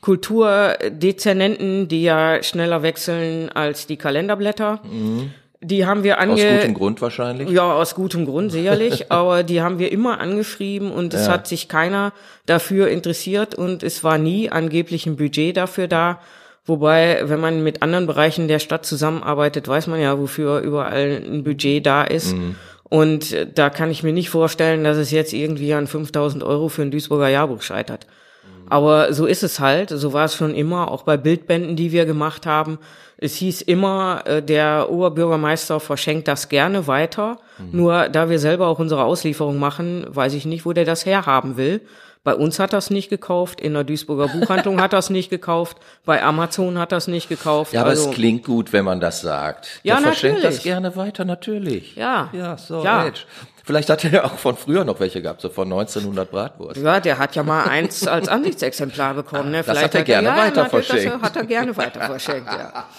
Kulturdezernenten, 0.01 1.89
die 1.89 2.03
ja 2.03 2.43
schneller 2.43 2.83
wechseln 2.83 3.49
als 3.51 3.87
die 3.87 3.97
Kalenderblätter. 3.97 4.81
Mhm. 4.85 5.33
Die 5.61 5.87
haben 5.87 6.03
wir 6.03 6.19
ange... 6.19 6.33
Aus 6.33 6.41
gutem 6.41 6.75
Grund 6.75 7.01
wahrscheinlich? 7.01 7.49
Ja, 7.49 7.73
aus 7.73 7.95
gutem 7.95 8.27
Grund 8.27 8.51
sicherlich. 8.53 9.13
aber 9.13 9.45
die 9.45 9.63
haben 9.63 9.79
wir 9.79 9.93
immer 9.93 10.19
angeschrieben 10.19 10.91
und 10.91 11.15
es 11.15 11.27
ja. 11.27 11.33
hat 11.33 11.47
sich 11.47 11.69
keiner 11.69 12.13
dafür 12.47 12.89
interessiert 12.89 13.55
und 13.55 13.85
es 13.85 14.03
war 14.03 14.19
nie 14.19 14.51
angeblich 14.51 15.07
ein 15.07 15.17
Budget 15.17 15.57
dafür 15.57 15.87
da. 15.87 16.19
Wobei, 16.65 17.23
wenn 17.25 17.41
man 17.41 17.65
mit 17.65 17.83
anderen 17.83 18.07
Bereichen 18.07 18.47
der 18.47 18.61
Stadt 18.61 18.87
zusammenarbeitet, 18.87 19.67
weiß 19.67 19.89
man 19.89 20.01
ja, 20.01 20.19
wofür 20.19 20.61
überall 20.61 21.23
ein 21.25 21.43
Budget 21.43 21.85
da 21.85 22.05
ist. 22.05 22.37
Mhm. 22.37 22.55
Und 22.85 23.33
äh, 23.33 23.47
da 23.53 23.69
kann 23.71 23.91
ich 23.91 24.03
mir 24.03 24.13
nicht 24.13 24.31
vorstellen, 24.31 24.85
dass 24.85 24.97
es 24.97 25.11
jetzt 25.11 25.33
irgendwie 25.33 25.75
an 25.75 25.87
5000 25.87 26.45
Euro 26.45 26.69
für 26.69 26.83
ein 26.83 26.91
Duisburger 26.91 27.29
Jahrbuch 27.29 27.63
scheitert. 27.63 28.07
Mhm. 28.45 28.69
Aber 28.69 29.13
so 29.13 29.27
ist 29.27 29.43
es 29.43 29.59
halt. 29.59 29.91
So 29.91 30.13
war 30.13 30.27
es 30.27 30.37
schon 30.37 30.55
immer, 30.55 30.91
auch 30.91 31.03
bei 31.03 31.17
Bildbänden, 31.17 31.75
die 31.75 31.91
wir 31.91 32.05
gemacht 32.05 32.47
haben. 32.47 32.79
Es 33.17 33.35
hieß 33.37 33.63
immer, 33.63 34.23
äh, 34.27 34.43
der 34.43 34.89
Oberbürgermeister 34.89 35.81
verschenkt 35.81 36.29
das 36.29 36.49
gerne 36.49 36.87
weiter. 36.87 37.39
Mhm. 37.59 37.77
Nur 37.77 38.09
da 38.09 38.31
wir 38.31 38.39
selber 38.39 38.69
auch 38.69 38.79
unsere 38.79 39.03
Auslieferung 39.03 39.59
machen, 39.59 40.07
weiß 40.09 40.35
ich 40.35 40.45
nicht, 40.45 40.65
wo 40.65 40.73
der 40.73 40.85
das 40.85 41.07
herhaben 41.07 41.57
will. 41.57 41.81
Bei 42.25 42.37
uns 42.37 42.61
hat 42.61 42.73
das 42.73 42.91
nicht 42.91 43.11
gekauft, 43.11 43.61
in 43.61 43.75
der 43.75 43.83
Duisburger 43.83 44.29
Buchhandlung 44.29 44.81
hat 44.81 44.93
das 44.93 45.11
nicht 45.11 45.29
gekauft, 45.29 45.79
bei 46.05 46.23
Amazon 46.23 46.79
hat 46.79 46.93
das 46.93 47.09
nicht 47.09 47.29
gekauft. 47.29 47.73
Ja, 47.73 47.81
aber 47.81 47.91
also, 47.91 48.11
es 48.11 48.15
klingt 48.15 48.45
gut, 48.45 48.73
wenn 48.73 48.85
man 48.85 49.01
das 49.01 49.23
sagt. 49.23 49.81
Ja, 49.83 49.97
Der 49.97 50.07
natürlich. 50.07 50.19
verschenkt 50.19 50.45
das 50.45 50.63
gerne 50.63 50.95
weiter, 50.95 51.25
natürlich. 51.25 51.97
Ja. 51.97 52.31
Ja, 52.33 52.57
so, 52.57 52.85
ja. 52.85 53.07
Edge. 53.07 53.23
Vielleicht 53.65 53.91
hat 53.91 54.05
er 54.05 54.11
ja 54.11 54.25
auch 54.25 54.39
von 54.39 54.57
früher 54.57 54.85
noch 54.85 55.01
welche 55.01 55.21
gehabt, 55.23 55.41
so 55.41 55.49
von 55.49 55.65
1900 55.73 56.31
Bratwurst. 56.31 56.81
Ja, 56.81 57.01
der 57.01 57.19
hat 57.19 57.35
ja 57.35 57.43
mal 57.43 57.65
eins 57.65 58.07
als 58.07 58.29
Ansichtsexemplar 58.29 59.15
bekommen. 59.15 59.51
Ne? 59.51 59.63
Vielleicht 59.63 59.79
das 59.79 59.85
hat 59.85 59.95
er 59.95 60.05
gerne 60.05 60.29
er, 60.29 60.37
ja, 60.37 60.43
weiter 60.43 60.67
verschenkt. 60.67 61.15
Das 61.15 61.23
hat 61.23 61.37
er 61.37 61.45
gerne 61.45 61.77
weiter 61.77 62.01
verschenkt, 62.03 62.49
ja. 62.53 62.87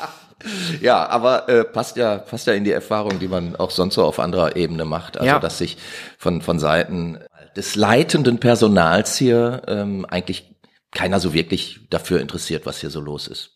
Ja, 0.82 1.08
aber 1.08 1.48
äh, 1.48 1.64
passt 1.64 1.96
ja 1.96 2.18
passt 2.18 2.48
ja 2.48 2.54
in 2.54 2.66
die 2.66 2.72
Erfahrung, 2.74 3.18
die 3.18 3.30
man 3.30 3.56
auch 3.56 3.72
sonst 3.72 3.96
so 3.96 4.04
auf 4.04 4.20
anderer 4.20 4.58
Ebene 4.58 4.84
macht. 4.84 5.16
Also 5.16 5.26
ja. 5.26 5.40
dass 5.40 5.58
sich 5.58 5.78
von 6.18 6.42
von 6.42 6.60
Seiten 6.60 7.18
des 7.56 7.76
leitenden 7.76 8.40
Personals 8.40 9.18
hier 9.18 9.64
ähm, 9.68 10.06
eigentlich 10.06 10.56
keiner 10.92 11.20
so 11.20 11.34
wirklich 11.34 11.80
dafür 11.90 12.22
interessiert, 12.22 12.66
was 12.66 12.80
hier 12.80 12.90
so 12.90 13.02
los 13.02 13.28
ist. 13.28 13.52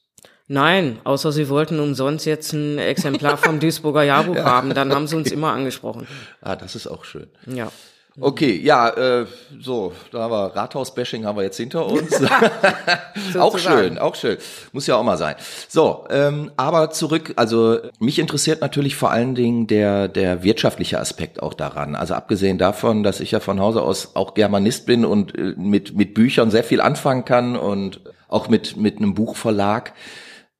Nein, 0.47 0.99
außer 1.03 1.31
sie 1.33 1.49
wollten 1.49 1.79
umsonst 1.79 2.25
jetzt 2.25 2.53
ein 2.53 2.77
Exemplar 2.77 3.37
vom 3.37 3.59
Duisburger 3.59 4.03
Jahrbuch 4.03 4.37
ja. 4.37 4.45
haben, 4.45 4.73
dann 4.73 4.93
haben 4.93 5.07
sie 5.07 5.17
uns 5.17 5.31
immer 5.31 5.51
angesprochen. 5.51 6.07
Ah, 6.41 6.55
das 6.55 6.75
ist 6.75 6.87
auch 6.87 7.03
schön. 7.03 7.27
Ja. 7.45 7.71
Okay, 8.19 8.59
ja, 8.63 8.89
äh, 8.89 9.25
so, 9.59 9.93
da 10.11 10.21
haben 10.21 10.31
wir 10.31 10.55
Rathaus-Bashing 10.55 11.23
haben 11.25 11.37
wir 11.37 11.43
jetzt 11.43 11.57
hinter 11.57 11.85
uns. 11.85 12.19
auch 13.37 13.59
schön, 13.59 13.99
auch 13.99 14.15
schön. 14.15 14.37
Muss 14.71 14.87
ja 14.87 14.95
auch 14.95 15.03
mal 15.03 15.17
sein. 15.17 15.35
So, 15.67 16.05
ähm, 16.09 16.51
aber 16.57 16.89
zurück, 16.89 17.33
also 17.35 17.77
mich 17.99 18.17
interessiert 18.17 18.61
natürlich 18.61 18.95
vor 18.95 19.11
allen 19.11 19.35
Dingen 19.35 19.67
der, 19.67 20.07
der 20.07 20.41
wirtschaftliche 20.41 20.99
Aspekt 20.99 21.43
auch 21.43 21.53
daran. 21.53 21.95
Also 21.95 22.15
abgesehen 22.15 22.57
davon, 22.57 23.03
dass 23.03 23.19
ich 23.19 23.31
ja 23.31 23.39
von 23.39 23.59
Hause 23.59 23.83
aus 23.83 24.15
auch 24.15 24.33
Germanist 24.33 24.87
bin 24.87 25.05
und 25.05 25.37
äh, 25.37 25.53
mit, 25.55 25.95
mit 25.95 26.15
Büchern 26.15 26.49
sehr 26.49 26.63
viel 26.63 26.81
anfangen 26.81 27.23
kann 27.23 27.55
und 27.55 28.01
auch 28.29 28.49
mit, 28.49 28.77
mit 28.77 28.97
einem 28.97 29.13
Buchverlag 29.13 29.93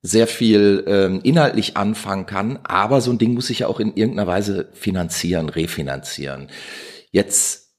sehr 0.00 0.28
viel 0.28 0.84
ähm, 0.86 1.20
inhaltlich 1.24 1.76
anfangen 1.76 2.26
kann, 2.26 2.60
aber 2.62 3.00
so 3.00 3.10
ein 3.10 3.18
Ding 3.18 3.34
muss 3.34 3.48
sich 3.48 3.60
ja 3.60 3.66
auch 3.66 3.80
in 3.80 3.96
irgendeiner 3.96 4.28
Weise 4.28 4.68
finanzieren, 4.72 5.48
refinanzieren. 5.48 6.48
Jetzt 7.10 7.74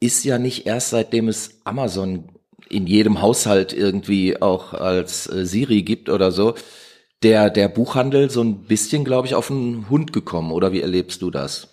ist 0.00 0.24
ja 0.24 0.38
nicht 0.38 0.66
erst 0.66 0.90
seitdem 0.90 1.28
es 1.28 1.60
Amazon 1.64 2.30
in 2.68 2.86
jedem 2.86 3.22
Haushalt 3.22 3.72
irgendwie 3.72 4.40
auch 4.40 4.72
als 4.72 5.28
äh, 5.28 5.46
Siri 5.46 5.82
gibt 5.82 6.08
oder 6.08 6.32
so, 6.32 6.54
der, 7.22 7.50
der 7.50 7.68
Buchhandel 7.68 8.30
so 8.30 8.42
ein 8.42 8.64
bisschen, 8.64 9.04
glaube 9.04 9.26
ich, 9.26 9.34
auf 9.34 9.48
den 9.48 9.88
Hund 9.88 10.12
gekommen. 10.12 10.52
Oder 10.52 10.72
wie 10.72 10.80
erlebst 10.80 11.22
du 11.22 11.30
das? 11.30 11.68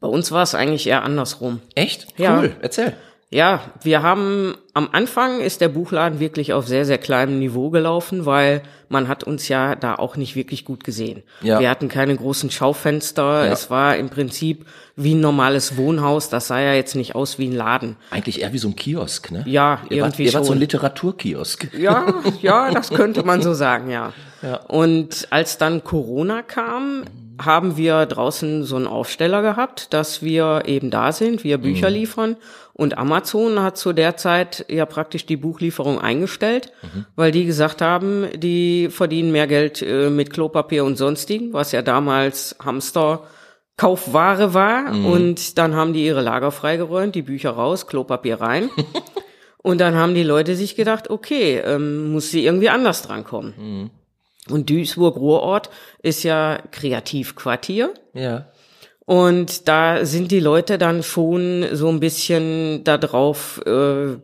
Bei 0.00 0.08
uns 0.08 0.30
war 0.30 0.42
es 0.42 0.54
eigentlich 0.54 0.86
eher 0.86 1.02
andersrum. 1.02 1.60
Echt? 1.74 2.06
Ja. 2.18 2.38
Cool, 2.38 2.56
erzähl. 2.60 2.96
Ja, 3.30 3.60
wir 3.82 4.02
haben 4.02 4.56
am 4.72 4.88
Anfang 4.92 5.40
ist 5.40 5.60
der 5.60 5.68
Buchladen 5.68 6.18
wirklich 6.18 6.54
auf 6.54 6.66
sehr, 6.66 6.86
sehr 6.86 6.96
kleinem 6.96 7.38
Niveau 7.38 7.68
gelaufen, 7.68 8.24
weil 8.24 8.62
man 8.88 9.06
hat 9.06 9.22
uns 9.22 9.48
ja 9.48 9.74
da 9.74 9.96
auch 9.96 10.16
nicht 10.16 10.34
wirklich 10.34 10.64
gut 10.64 10.82
gesehen. 10.82 11.22
Ja. 11.42 11.60
Wir 11.60 11.68
hatten 11.68 11.88
keine 11.88 12.16
großen 12.16 12.50
Schaufenster. 12.50 13.44
Ja. 13.44 13.52
Es 13.52 13.68
war 13.68 13.96
im 13.96 14.08
Prinzip 14.08 14.64
wie 14.96 15.14
ein 15.14 15.20
normales 15.20 15.76
Wohnhaus. 15.76 16.30
Das 16.30 16.46
sah 16.46 16.60
ja 16.60 16.72
jetzt 16.72 16.94
nicht 16.94 17.14
aus 17.14 17.38
wie 17.38 17.48
ein 17.48 17.52
Laden. 17.54 17.96
Eigentlich 18.10 18.40
eher 18.40 18.54
wie 18.54 18.58
so 18.58 18.68
ein 18.68 18.76
Kiosk, 18.76 19.30
ne? 19.30 19.42
Ja, 19.46 19.82
ihr 19.90 19.98
irgendwie 19.98 20.24
ihr 20.24 20.32
wart 20.32 20.46
so 20.46 20.52
ein 20.52 20.54
schon. 20.54 20.60
Literaturkiosk. 20.60 21.68
Ja, 21.76 22.14
ja, 22.40 22.70
das 22.72 22.88
könnte 22.88 23.24
man 23.24 23.42
so 23.42 23.52
sagen, 23.52 23.90
ja. 23.90 24.14
Ja. 24.40 24.56
Und 24.68 25.26
als 25.30 25.58
dann 25.58 25.84
Corona 25.84 26.42
kam, 26.42 27.04
haben 27.40 27.76
wir 27.76 28.06
draußen 28.06 28.64
so 28.64 28.76
einen 28.76 28.86
Aufsteller 28.86 29.42
gehabt, 29.42 29.92
dass 29.92 30.22
wir 30.22 30.62
eben 30.66 30.90
da 30.90 31.12
sind, 31.12 31.44
wir 31.44 31.58
Bücher 31.58 31.90
liefern. 31.90 32.36
Und 32.72 32.96
Amazon 32.96 33.60
hat 33.60 33.76
zu 33.76 33.92
der 33.92 34.16
Zeit 34.16 34.64
ja 34.68 34.86
praktisch 34.86 35.26
die 35.26 35.36
Buchlieferung 35.36 36.00
eingestellt, 36.00 36.72
weil 37.16 37.32
die 37.32 37.44
gesagt 37.44 37.82
haben, 37.82 38.28
die 38.36 38.88
verdienen 38.90 39.32
mehr 39.32 39.46
Geld 39.46 39.82
äh, 39.82 40.10
mit 40.10 40.32
Klopapier 40.32 40.84
und 40.84 40.96
sonstigen, 40.96 41.52
was 41.52 41.72
ja 41.72 41.82
damals 41.82 42.56
Hamster 42.64 43.24
Kaufware 43.76 44.54
war. 44.54 44.92
Und 45.06 45.58
dann 45.58 45.74
haben 45.74 45.92
die 45.92 46.04
ihre 46.04 46.20
Lager 46.20 46.50
freigeräumt, 46.50 47.14
die 47.14 47.22
Bücher 47.22 47.50
raus, 47.50 47.86
Klopapier 47.86 48.40
rein. 48.40 48.70
Und 49.60 49.78
dann 49.80 49.96
haben 49.96 50.14
die 50.14 50.22
Leute 50.22 50.54
sich 50.54 50.76
gedacht, 50.76 51.10
okay, 51.10 51.58
ähm, 51.58 52.12
muss 52.12 52.30
sie 52.30 52.44
irgendwie 52.44 52.68
anders 52.68 53.02
drankommen. 53.02 53.90
Und 54.52 54.70
Duisburg-Ruhrort 54.70 55.70
ist 56.02 56.22
ja 56.22 56.58
Kreativquartier. 56.70 57.92
Ja. 58.14 58.46
Und 59.04 59.68
da 59.68 60.04
sind 60.04 60.30
die 60.30 60.40
Leute 60.40 60.76
dann 60.76 61.02
schon 61.02 61.64
so 61.72 61.88
ein 61.88 62.00
bisschen 62.00 62.84
darauf 62.84 63.60
äh, 63.64 64.16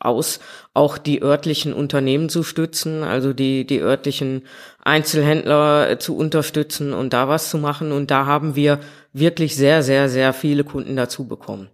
aus, 0.00 0.40
auch 0.74 0.98
die 0.98 1.22
örtlichen 1.22 1.72
Unternehmen 1.72 2.28
zu 2.28 2.42
stützen, 2.42 3.04
also 3.04 3.32
die, 3.32 3.66
die 3.66 3.80
örtlichen 3.80 4.42
Einzelhändler 4.84 5.98
zu 6.00 6.16
unterstützen 6.16 6.92
und 6.92 7.12
da 7.12 7.28
was 7.28 7.50
zu 7.50 7.58
machen. 7.58 7.92
Und 7.92 8.10
da 8.10 8.26
haben 8.26 8.56
wir 8.56 8.80
wirklich 9.12 9.54
sehr, 9.54 9.82
sehr, 9.82 10.08
sehr 10.08 10.32
viele 10.32 10.64
Kunden 10.64 10.96
dazu 10.96 11.28
bekommen. 11.28 11.68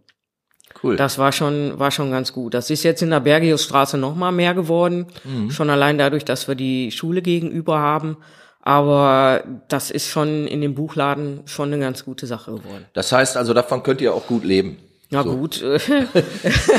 Cool. 0.83 0.97
Das 0.97 1.19
war 1.19 1.33
schon, 1.33 1.79
war 1.79 1.91
schon 1.91 2.11
ganz 2.11 2.33
gut. 2.33 2.55
Das 2.55 2.71
ist 2.71 2.83
jetzt 2.85 3.03
in 3.03 3.11
der 3.11 3.21
Bergiusstraße 3.21 3.99
noch 3.99 4.15
mal 4.15 4.33
mehr 4.33 4.55
geworden. 4.55 5.07
Schon 5.51 5.71
allein 5.71 5.99
dadurch, 5.99 6.25
dass 6.25 6.49
wir 6.49 6.55
die 6.55 6.91
Schule 6.93 7.23
gegenüber 7.23 7.79
haben. 7.79 8.17
Aber 8.63 9.45
das 9.69 9.91
ist 9.91 10.09
schon 10.09 10.47
in 10.47 10.61
dem 10.61 10.75
Buchladen 10.75 11.41
schon 11.47 11.73
eine 11.73 11.81
ganz 11.81 12.05
gute 12.05 12.27
Sache 12.27 12.53
geworden. 12.53 12.85
Das 12.93 13.13
heißt 13.13 13.37
also, 13.37 13.55
davon 13.55 13.83
könnt 13.83 14.01
ihr 14.01 14.15
auch 14.15 14.27
gut 14.27 14.45
leben. 14.45 14.77
Na 15.11 15.23
So. 15.23 15.37
gut, 15.37 15.63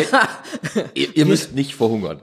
Ihr, 0.94 1.16
ihr 1.16 1.26
müsst 1.26 1.56
nicht 1.56 1.76
verhungern. 1.76 2.20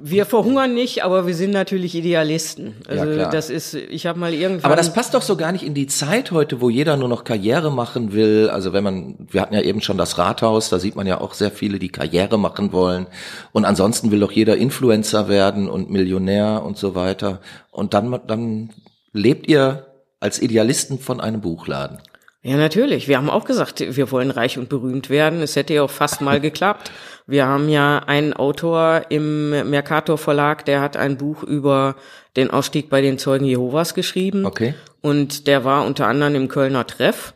Wir 0.00 0.26
verhungern 0.26 0.74
nicht, 0.74 1.04
aber 1.04 1.26
wir 1.28 1.34
sind 1.34 1.52
natürlich 1.52 1.94
Idealisten. 1.94 2.74
Also 2.88 3.04
klar. 3.04 3.30
das 3.30 3.48
ist, 3.48 3.74
ich 3.74 4.06
habe 4.06 4.18
mal 4.18 4.34
irgendwann. 4.34 4.64
Aber 4.64 4.74
das 4.74 4.92
passt 4.92 5.14
doch 5.14 5.22
so 5.22 5.36
gar 5.36 5.52
nicht 5.52 5.64
in 5.64 5.72
die 5.72 5.86
Zeit 5.86 6.32
heute, 6.32 6.60
wo 6.60 6.68
jeder 6.68 6.96
nur 6.96 7.08
noch 7.08 7.22
Karriere 7.22 7.70
machen 7.70 8.12
will. 8.12 8.50
Also 8.50 8.72
wenn 8.72 8.82
man, 8.82 9.14
wir 9.30 9.40
hatten 9.40 9.54
ja 9.54 9.60
eben 9.60 9.80
schon 9.80 9.96
das 9.96 10.18
Rathaus, 10.18 10.68
da 10.68 10.80
sieht 10.80 10.96
man 10.96 11.06
ja 11.06 11.20
auch 11.20 11.32
sehr 11.34 11.52
viele, 11.52 11.78
die 11.78 11.90
Karriere 11.90 12.38
machen 12.38 12.72
wollen. 12.72 13.06
Und 13.52 13.64
ansonsten 13.64 14.10
will 14.10 14.18
doch 14.18 14.32
jeder 14.32 14.56
Influencer 14.56 15.28
werden 15.28 15.68
und 15.68 15.90
Millionär 15.90 16.64
und 16.64 16.76
so 16.76 16.96
weiter. 16.96 17.40
Und 17.70 17.94
dann, 17.94 18.20
dann 18.26 18.70
lebt 19.12 19.48
ihr 19.48 19.86
als 20.18 20.42
Idealisten 20.42 20.98
von 20.98 21.20
einem 21.20 21.40
Buchladen. 21.40 21.98
Ja, 22.46 22.58
natürlich. 22.58 23.08
Wir 23.08 23.16
haben 23.16 23.30
auch 23.30 23.46
gesagt, 23.46 23.80
wir 23.80 24.10
wollen 24.10 24.30
reich 24.30 24.58
und 24.58 24.68
berühmt 24.68 25.08
werden. 25.08 25.40
Es 25.40 25.56
hätte 25.56 25.72
ja 25.72 25.82
auch 25.82 25.90
fast 25.90 26.20
mal 26.20 26.42
geklappt. 26.42 26.90
Wir 27.26 27.46
haben 27.46 27.70
ja 27.70 28.00
einen 28.00 28.34
Autor 28.34 29.06
im 29.08 29.48
Mercator 29.70 30.18
Verlag, 30.18 30.66
der 30.66 30.82
hat 30.82 30.98
ein 30.98 31.16
Buch 31.16 31.42
über 31.42 31.96
den 32.36 32.50
Ausstieg 32.50 32.90
bei 32.90 33.00
den 33.00 33.16
Zeugen 33.16 33.46
Jehovas 33.46 33.94
geschrieben. 33.94 34.44
Okay. 34.44 34.74
Und 35.00 35.46
der 35.46 35.64
war 35.64 35.86
unter 35.86 36.06
anderem 36.06 36.34
im 36.34 36.48
Kölner 36.48 36.86
Treff 36.86 37.34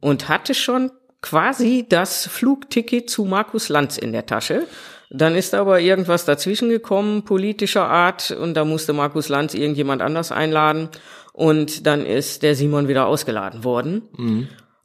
und 0.00 0.28
hatte 0.30 0.54
schon 0.54 0.90
quasi 1.20 1.84
das 1.86 2.26
Flugticket 2.26 3.10
zu 3.10 3.26
Markus 3.26 3.68
Lanz 3.68 3.98
in 3.98 4.12
der 4.12 4.24
Tasche. 4.24 4.66
Dann 5.10 5.34
ist 5.34 5.54
aber 5.54 5.80
irgendwas 5.80 6.24
dazwischen 6.24 6.68
gekommen, 6.68 7.24
politischer 7.24 7.88
Art, 7.88 8.30
und 8.32 8.54
da 8.54 8.64
musste 8.64 8.92
Markus 8.92 9.28
Lanz 9.28 9.54
irgendjemand 9.54 10.02
anders 10.02 10.32
einladen. 10.32 10.88
Und 11.32 11.86
dann 11.86 12.06
ist 12.06 12.42
der 12.42 12.54
Simon 12.54 12.88
wieder 12.88 13.06
ausgeladen 13.06 13.62
worden. 13.62 14.02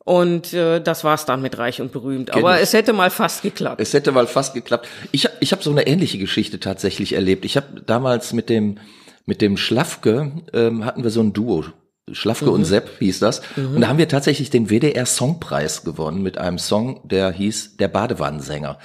Und 0.03 0.53
äh, 0.53 0.81
das 0.81 1.03
war's 1.03 1.25
dann 1.25 1.41
mit 1.41 1.57
Reich 1.57 1.79
und 1.79 1.91
Berühmt. 1.91 2.33
Aber 2.33 2.57
ich. 2.57 2.63
es 2.63 2.73
hätte 2.73 2.91
mal 2.91 3.09
fast 3.09 3.43
geklappt. 3.43 3.79
Es 3.79 3.93
hätte 3.93 4.11
mal 4.11 4.27
fast 4.27 4.53
geklappt. 4.53 4.87
Ich, 5.11 5.29
ich 5.39 5.51
habe 5.51 5.63
so 5.63 5.71
eine 5.71 5.87
ähnliche 5.87 6.17
Geschichte 6.17 6.59
tatsächlich 6.59 7.13
erlebt. 7.13 7.45
Ich 7.45 7.55
habe 7.55 7.81
damals 7.85 8.33
mit 8.33 8.49
dem 8.49 8.77
mit 9.25 9.41
dem 9.41 9.55
Schlafke 9.57 10.31
ähm, 10.53 10.83
hatten 10.83 11.03
wir 11.03 11.11
so 11.11 11.21
ein 11.21 11.33
Duo. 11.33 11.65
Schlafke 12.13 12.49
und 12.49 12.65
Sepp 12.65 12.89
hieß 12.99 13.19
das. 13.19 13.41
Und 13.55 13.81
da 13.81 13.87
haben 13.87 13.97
wir 13.97 14.07
tatsächlich 14.07 14.49
den 14.49 14.69
WDR 14.69 15.05
Songpreis 15.05 15.83
gewonnen 15.83 16.21
mit 16.21 16.37
einem 16.37 16.57
Song, 16.57 16.99
der 17.03 17.31
hieß 17.31 17.77
Der 17.77 17.87
Badewannensänger. 17.87 18.77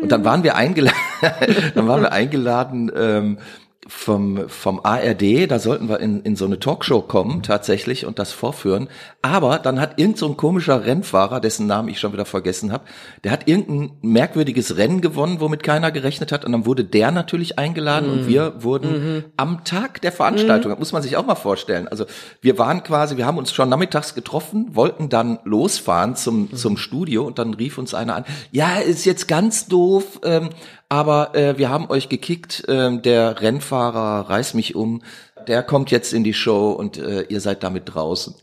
Und 0.00 0.12
dann 0.12 0.24
waren 0.24 0.42
wir 0.42 0.56
eingeladen, 0.56 0.96
dann 1.74 1.88
waren 1.88 2.02
wir 2.02 2.12
eingeladen 2.12 2.90
ähm, 2.96 3.38
vom, 3.86 4.48
vom 4.48 4.80
ARD, 4.84 5.50
da 5.50 5.58
sollten 5.58 5.88
wir 5.88 5.98
in, 6.00 6.22
in 6.22 6.36
so 6.36 6.44
eine 6.44 6.60
Talkshow 6.60 7.02
kommen 7.02 7.42
tatsächlich 7.42 8.06
und 8.06 8.18
das 8.18 8.32
vorführen. 8.32 8.88
Aber 9.22 9.60
dann 9.60 9.80
hat 9.80 10.00
irgend 10.00 10.18
so 10.18 10.26
ein 10.26 10.36
komischer 10.36 10.84
Rennfahrer, 10.84 11.40
dessen 11.40 11.68
Namen 11.68 11.88
ich 11.88 12.00
schon 12.00 12.12
wieder 12.12 12.24
vergessen 12.24 12.72
habe, 12.72 12.84
der 13.22 13.30
hat 13.30 13.46
irgendein 13.46 13.92
merkwürdiges 14.02 14.76
Rennen 14.76 15.00
gewonnen, 15.00 15.38
womit 15.38 15.62
keiner 15.62 15.92
gerechnet 15.92 16.32
hat. 16.32 16.44
Und 16.44 16.50
dann 16.50 16.66
wurde 16.66 16.84
der 16.84 17.12
natürlich 17.12 17.56
eingeladen 17.56 18.10
und 18.10 18.26
wir 18.26 18.64
wurden 18.64 19.24
am 19.36 19.62
Tag 19.64 20.00
der 20.02 20.10
Veranstaltung, 20.10 20.70
das 20.70 20.78
muss 20.80 20.92
man 20.92 21.02
sich 21.02 21.16
auch 21.16 21.24
mal 21.24 21.36
vorstellen. 21.36 21.86
Also 21.86 22.06
wir 22.40 22.58
waren 22.58 22.82
quasi, 22.82 23.16
wir 23.16 23.24
haben 23.24 23.38
uns 23.38 23.52
schon 23.52 23.68
nachmittags 23.68 24.14
getroffen, 24.14 24.74
wollten 24.74 25.08
dann 25.08 25.38
losfahren 25.44 26.16
zum, 26.16 26.52
zum 26.54 26.76
Studio 26.76 27.24
und 27.24 27.38
dann 27.38 27.54
rief 27.54 27.78
uns 27.78 27.94
einer 27.94 28.16
an, 28.16 28.24
ja, 28.50 28.78
ist 28.78 29.04
jetzt 29.04 29.28
ganz 29.28 29.66
doof, 29.68 30.20
ähm, 30.24 30.50
aber 30.88 31.34
äh, 31.34 31.56
wir 31.58 31.70
haben 31.70 31.88
euch 31.88 32.08
gekickt, 32.08 32.64
ähm, 32.68 33.02
der 33.02 33.40
Rennfahrer 33.40 34.28
reiß 34.28 34.54
mich 34.54 34.74
um, 34.74 35.02
der 35.46 35.62
kommt 35.62 35.90
jetzt 35.90 36.12
in 36.12 36.24
die 36.24 36.34
Show 36.34 36.72
und 36.72 36.98
äh, 36.98 37.22
ihr 37.22 37.40
seid 37.40 37.62
damit 37.62 37.94
draußen. 37.94 38.34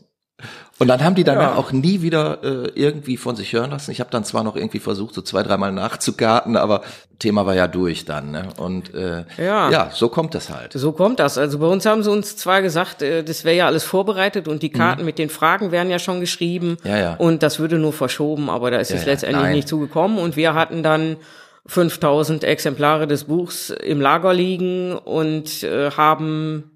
Und 0.78 0.88
dann 0.88 1.04
haben 1.04 1.14
die 1.14 1.24
danach 1.24 1.52
Ja. 1.52 1.56
auch 1.56 1.72
nie 1.72 2.00
wieder 2.00 2.38
äh, 2.42 2.70
irgendwie 2.74 3.16
von 3.18 3.36
sich 3.36 3.52
hören 3.52 3.70
lassen. 3.70 3.90
Ich 3.90 4.00
habe 4.00 4.10
dann 4.10 4.24
zwar 4.24 4.44
noch 4.44 4.56
irgendwie 4.56 4.78
versucht, 4.78 5.14
so 5.14 5.20
zwei, 5.22 5.42
dreimal 5.42 5.72
nachzukarten, 5.72 6.56
aber 6.56 6.80
Thema 7.18 7.44
war 7.44 7.54
ja 7.54 7.68
durch 7.68 8.06
dann. 8.06 8.30
Ne? 8.30 8.48
Und 8.56 8.94
äh, 8.94 9.24
Ja. 9.36 9.70
ja, 9.70 9.90
so 9.92 10.08
kommt 10.08 10.34
das 10.34 10.48
halt. 10.48 10.72
So 10.72 10.92
kommt 10.92 11.20
das. 11.20 11.36
Also 11.36 11.58
bei 11.58 11.66
uns 11.66 11.84
haben 11.84 12.02
sie 12.02 12.10
uns 12.10 12.36
zwar 12.36 12.62
gesagt, 12.62 13.02
äh, 13.02 13.22
das 13.22 13.44
wäre 13.44 13.56
ja 13.56 13.66
alles 13.66 13.84
vorbereitet 13.84 14.48
und 14.48 14.62
die 14.62 14.70
Karten 14.70 15.04
mit 15.04 15.18
den 15.18 15.28
Fragen 15.28 15.70
wären 15.70 15.90
ja 15.90 15.98
schon 15.98 16.20
geschrieben 16.20 16.78
Mhm. 16.82 16.88
Ja, 16.90 16.96
ja. 16.98 17.14
und 17.16 17.42
das 17.42 17.58
würde 17.58 17.78
nur 17.78 17.92
verschoben, 17.92 18.48
aber 18.48 18.70
da 18.70 18.78
ist 18.78 18.90
Ja, 18.90 18.96
es 18.96 19.04
letztendlich 19.04 19.42
Nein. 19.42 19.56
nicht 19.56 19.68
zugekommen 19.68 20.18
und 20.18 20.36
wir 20.36 20.54
hatten 20.54 20.82
dann 20.82 21.16
5000 21.66 22.42
Exemplare 22.44 23.06
des 23.06 23.24
Buchs 23.24 23.70
im 23.70 24.00
Lager 24.00 24.32
liegen 24.32 24.94
und 24.96 25.62
äh, 25.62 25.90
haben 25.90 26.70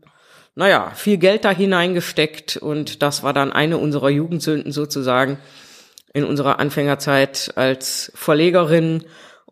naja, 0.54 0.92
viel 0.94 1.18
Geld 1.18 1.44
da 1.44 1.50
hineingesteckt 1.50 2.56
und 2.56 3.02
das 3.02 3.22
war 3.22 3.32
dann 3.32 3.52
eine 3.52 3.78
unserer 3.78 4.10
Jugendsünden 4.10 4.72
sozusagen 4.72 5.38
in 6.12 6.24
unserer 6.24 6.60
Anfängerzeit 6.60 7.52
als 7.56 8.12
Verlegerin. 8.14 9.04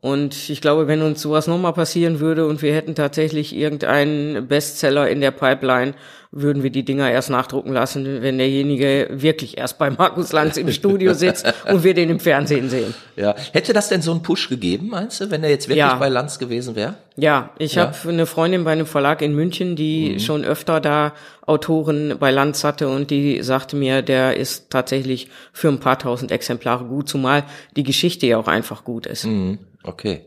Und 0.02 0.50
ich 0.50 0.60
glaube, 0.60 0.88
wenn 0.88 1.00
uns 1.00 1.22
sowas 1.22 1.46
nochmal 1.46 1.74
passieren 1.74 2.18
würde 2.18 2.44
und 2.48 2.60
wir 2.60 2.74
hätten 2.74 2.96
tatsächlich 2.96 3.54
irgendeinen 3.54 4.48
Bestseller 4.48 5.08
in 5.08 5.20
der 5.20 5.30
Pipeline, 5.30 5.94
würden 6.32 6.64
wir 6.64 6.70
die 6.70 6.82
Dinger 6.84 7.08
erst 7.08 7.30
nachdrucken 7.30 7.72
lassen, 7.72 8.20
wenn 8.20 8.36
derjenige 8.38 9.06
wirklich 9.12 9.58
erst 9.58 9.78
bei 9.78 9.90
Markus 9.90 10.32
Lanz 10.32 10.56
im 10.56 10.72
Studio 10.72 11.14
sitzt 11.14 11.46
und 11.70 11.84
wir 11.84 11.94
den 11.94 12.10
im 12.10 12.18
Fernsehen 12.18 12.68
sehen. 12.68 12.94
Ja. 13.14 13.36
Hätte 13.52 13.72
das 13.72 13.90
denn 13.90 14.02
so 14.02 14.10
einen 14.10 14.22
Push 14.24 14.48
gegeben, 14.48 14.88
meinst 14.90 15.20
du, 15.20 15.30
wenn 15.30 15.44
er 15.44 15.50
jetzt 15.50 15.68
wirklich 15.68 15.78
Ja. 15.78 15.94
bei 15.94 16.08
Lanz 16.08 16.40
gewesen 16.40 16.74
wäre? 16.74 16.94
Ja, 17.16 17.50
ich 17.58 17.74
Ja. 17.76 17.82
habe 17.94 18.08
eine 18.08 18.26
Freundin 18.26 18.64
bei 18.64 18.72
einem 18.72 18.86
Verlag 18.86 19.22
in 19.22 19.34
München, 19.36 19.76
die 19.76 20.18
schon 20.18 20.44
öfter 20.44 20.80
da 20.80 21.12
Autoren 21.46 22.16
bei 22.18 22.32
Lanz 22.32 22.64
hatte 22.64 22.88
und 22.88 23.10
die 23.10 23.40
sagte 23.42 23.76
mir, 23.76 24.02
der 24.02 24.36
ist 24.36 24.68
tatsächlich 24.70 25.28
für 25.52 25.68
ein 25.68 25.78
paar 25.78 25.98
tausend 25.98 26.32
Exemplare 26.32 26.86
gut, 26.86 27.08
zumal 27.08 27.44
die 27.76 27.84
Geschichte 27.84 28.26
ja 28.26 28.38
auch 28.38 28.48
einfach 28.48 28.82
gut 28.84 29.06
ist. 29.06 29.26
Mhm, 29.26 29.58
Okay. 29.84 30.26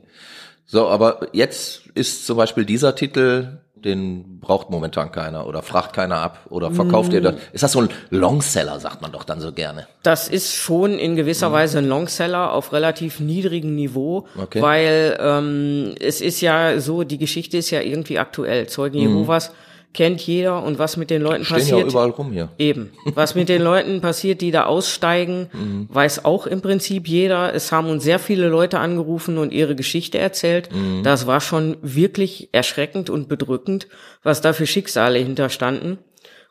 So, 0.65 0.88
aber 0.88 1.27
jetzt 1.33 1.88
ist 1.93 2.25
zum 2.25 2.38
Beispiel 2.38 2.65
dieser 2.65 2.95
Titel 2.95 3.59
den 3.85 4.39
braucht 4.39 4.71
momentan 4.71 5.12
keiner 5.12 5.47
oder 5.47 5.62
fragt 5.62 5.93
keiner 5.93 6.17
ab 6.17 6.39
oder 6.50 6.71
verkauft 6.71 7.13
ihr 7.13 7.21
das? 7.21 7.35
Ist 7.53 7.63
das 7.63 7.71
so 7.74 7.81
ein 7.81 7.89
Longseller, 8.09 8.79
sagt 8.79 9.01
man 9.01 9.12
doch 9.12 9.24
dann 9.24 9.39
so 9.39 9.51
gerne? 9.51 9.88
Das 10.01 10.27
ist 10.27 10.53
schon 10.55 10.97
in 10.97 11.15
gewisser 11.15 11.51
Weise 11.51 11.77
ein 11.77 11.88
Longseller 11.88 12.51
auf 12.51 12.74
relativ 12.74 13.19
niedrigem 13.19 13.75
Niveau, 13.75 14.25
Okay. 14.38 14.62
weil 14.62 15.17
ähm, 15.19 15.93
es 16.00 16.19
ist 16.19 16.41
ja 16.41 16.79
so, 16.79 17.03
die 17.03 17.19
Geschichte 17.19 17.57
ist 17.57 17.69
ja 17.69 17.79
irgendwie 17.81 18.17
aktuell. 18.17 18.67
Zeugen 18.67 18.97
Jehovas 18.97 19.51
kennt 19.96 20.22
jeder 20.22 20.62
und 20.62 20.78
was 20.78 20.98
mit 20.98 21.10
den 21.10 21.24
Leuten 21.24 21.44
Stehen 21.46 21.58
ja 21.58 21.64
passiert. 21.64 21.90
überall 21.92 22.10
rum 22.12 22.32
hier. 22.32 22.50
Eben. 22.60 22.92
Was 23.16 23.34
mit 23.34 23.50
den 23.50 23.62
Leuten 23.62 24.02
passiert, 24.02 24.42
die 24.42 24.52
da 24.52 24.66
aussteigen, 24.66 25.50
weiß 25.90 26.25
auch 26.25 26.46
im 26.46 26.62
Prinzip 26.62 27.08
jeder. 27.08 27.56
Es 27.56 27.72
haben 27.72 27.90
uns 27.90 28.04
sehr 28.04 28.20
viele 28.20 28.48
Leute 28.48 28.80
angerufen 28.80 29.40
und 29.40 29.52
ihre 29.52 29.75
Geschichte 29.75 30.20
erzählt. 30.20 30.70
Das 31.04 31.25
war 31.25 31.42
schon 31.42 31.78
wirklich 31.82 32.50
erschreckend 32.52 33.10
und 33.10 33.28
bedrückend, 33.28 33.88
was 34.22 34.42
da 34.42 34.54
für 34.54 34.68
Schicksale 34.68 35.20
hinterstanden. 35.20 35.98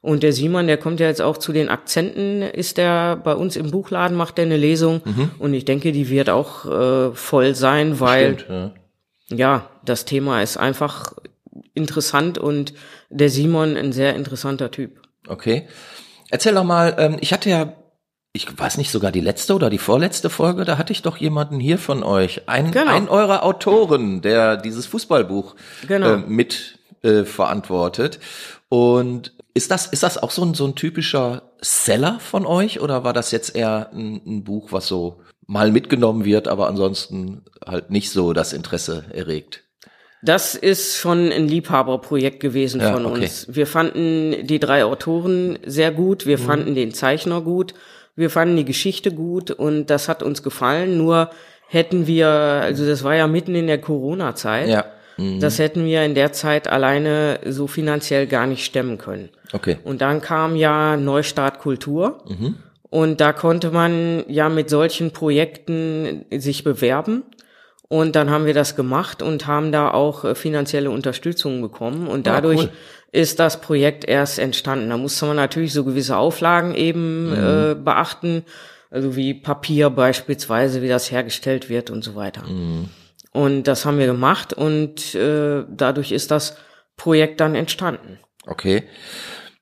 Und 0.00 0.22
der 0.22 0.34
Simon, 0.34 0.66
der 0.66 0.76
kommt 0.76 1.00
ja 1.00 1.06
jetzt 1.06 1.22
auch 1.22 1.38
zu 1.38 1.52
den 1.52 1.68
Akzenten, 1.70 2.42
ist 2.42 2.76
der 2.76 3.16
bei 3.16 3.34
uns 3.34 3.56
im 3.56 3.70
Buchladen, 3.70 4.16
macht 4.16 4.36
der 4.36 4.44
eine 4.44 4.58
Lesung. 4.58 5.00
Und 5.38 5.54
ich 5.54 5.64
denke, 5.64 5.92
die 5.92 6.10
wird 6.10 6.28
auch 6.28 6.66
äh, 6.66 7.14
voll 7.14 7.54
sein, 7.54 8.00
weil 8.00 8.38
Stimmt, 8.38 8.72
ja. 9.30 9.36
ja, 9.36 9.70
das 9.84 10.04
Thema 10.04 10.42
ist 10.42 10.56
einfach 10.56 11.14
interessant 11.74 12.38
und 12.38 12.72
der 13.10 13.28
Simon 13.28 13.76
ein 13.76 13.92
sehr 13.92 14.14
interessanter 14.14 14.70
Typ. 14.70 15.00
Okay. 15.28 15.68
Erzähl 16.30 16.54
doch 16.54 16.64
mal, 16.64 16.94
ähm, 16.98 17.16
ich 17.20 17.32
hatte 17.32 17.50
ja, 17.50 17.74
ich 18.32 18.46
weiß 18.58 18.78
nicht, 18.78 18.90
sogar 18.90 19.12
die 19.12 19.20
letzte 19.20 19.54
oder 19.54 19.70
die 19.70 19.78
vorletzte 19.78 20.30
Folge, 20.30 20.64
da 20.64 20.78
hatte 20.78 20.92
ich 20.92 21.02
doch 21.02 21.16
jemanden 21.16 21.60
hier 21.60 21.78
von 21.78 22.02
euch, 22.02 22.48
ein, 22.48 22.70
Genau. 22.72 22.92
ein 22.92 23.08
eurer 23.08 23.44
Autoren, 23.44 24.22
der 24.22 24.56
dieses 24.56 24.86
Fußballbuch 24.86 25.54
Genau. 25.86 26.14
äh, 26.14 26.16
mit 26.18 26.78
äh, 27.02 27.24
verantwortet. 27.24 28.18
Und 28.68 29.34
ist 29.52 29.70
das, 29.70 29.86
ist 29.86 30.02
das 30.02 30.18
auch 30.20 30.30
so 30.32 30.42
ein, 30.44 30.54
so 30.54 30.66
ein 30.66 30.74
typischer 30.74 31.42
Seller 31.60 32.18
von 32.20 32.44
euch 32.44 32.80
oder 32.80 33.04
war 33.04 33.12
das 33.12 33.30
jetzt 33.30 33.54
eher 33.54 33.90
ein, 33.92 34.20
ein 34.26 34.44
Buch, 34.44 34.72
was 34.72 34.86
so 34.88 35.20
mal 35.46 35.70
mitgenommen 35.70 36.24
wird, 36.24 36.48
aber 36.48 36.66
ansonsten 36.66 37.42
halt 37.64 37.90
nicht 37.90 38.10
so 38.10 38.32
das 38.32 38.52
Interesse 38.52 39.04
erregt? 39.12 39.63
Das 40.24 40.54
ist 40.54 40.96
schon 40.96 41.30
ein 41.30 41.48
Liebhaberprojekt 41.48 42.40
gewesen 42.40 42.80
Ja, 42.80 42.92
von 42.92 43.04
okay. 43.06 43.22
uns. 43.22 43.46
Wir 43.50 43.66
fanden 43.66 44.46
die 44.46 44.58
drei 44.58 44.84
Autoren 44.84 45.58
sehr 45.66 45.90
gut, 45.92 46.24
Mhm. 46.24 46.28
wir 46.30 46.38
fanden 46.38 46.74
den 46.74 46.92
Zeichner 46.94 47.40
gut, 47.40 47.74
wir 48.16 48.30
fanden 48.30 48.56
die 48.56 48.64
Geschichte 48.64 49.10
gut 49.12 49.50
und 49.50 49.86
das 49.90 50.08
hat 50.08 50.22
uns 50.22 50.42
gefallen. 50.42 50.96
Nur 50.96 51.30
hätten 51.68 52.06
wir, 52.06 52.28
also 52.28 52.86
das 52.86 53.02
war 53.04 53.14
ja 53.14 53.26
mitten 53.26 53.54
in 53.54 53.66
der 53.66 53.78
Corona-Zeit, 53.78 54.68
Ja. 54.68 54.84
Mhm. 55.16 55.40
das 55.40 55.58
hätten 55.58 55.84
wir 55.84 56.04
in 56.04 56.14
der 56.14 56.32
Zeit 56.32 56.68
alleine 56.68 57.40
so 57.46 57.66
finanziell 57.66 58.26
gar 58.26 58.46
nicht 58.46 58.64
stemmen 58.64 58.98
können. 58.98 59.28
Okay. 59.52 59.78
Und 59.84 60.00
dann 60.00 60.20
kam 60.20 60.56
ja 60.56 60.96
Neustart 60.96 61.58
Kultur. 61.60 62.18
Und 62.90 63.20
da 63.20 63.32
konnte 63.32 63.70
man 63.72 64.24
ja 64.28 64.48
mit 64.48 64.70
solchen 64.70 65.10
Projekten 65.10 66.24
sich 66.32 66.62
bewerben. 66.62 67.24
Und 67.94 68.16
dann 68.16 68.28
haben 68.28 68.44
wir 68.44 68.54
das 68.54 68.74
gemacht 68.74 69.22
und 69.22 69.46
haben 69.46 69.70
da 69.70 69.90
auch 69.92 70.24
äh, 70.24 70.34
finanzielle 70.34 70.90
Unterstützung 70.90 71.62
bekommen. 71.62 72.08
Und 72.08 72.26
Ah, 72.26 72.32
dadurch 72.32 72.62
cool. 72.62 72.70
ist 73.12 73.38
das 73.38 73.60
Projekt 73.60 74.04
erst 74.04 74.40
entstanden. 74.40 74.88
Da 74.90 74.96
musste 74.96 75.26
man 75.26 75.36
natürlich 75.36 75.72
so 75.72 75.84
gewisse 75.84 76.16
Auflagen 76.16 76.74
eben 76.74 77.32
äh, 77.32 77.76
beachten. 77.76 78.42
Also 78.90 79.14
wie 79.14 79.32
Papier 79.34 79.90
beispielsweise, 79.90 80.82
wie 80.82 80.88
das 80.88 81.12
hergestellt 81.12 81.68
wird 81.68 81.88
und 81.90 82.02
so 82.02 82.16
weiter. 82.16 82.42
Und 83.32 83.62
das 83.64 83.84
haben 83.84 83.98
wir 83.98 84.06
gemacht 84.06 84.52
und 84.52 85.14
äh, 85.14 85.62
dadurch 85.68 86.10
ist 86.10 86.32
das 86.32 86.56
Projekt 86.96 87.40
dann 87.40 87.54
entstanden. 87.54 88.18
Okay. 88.46 88.84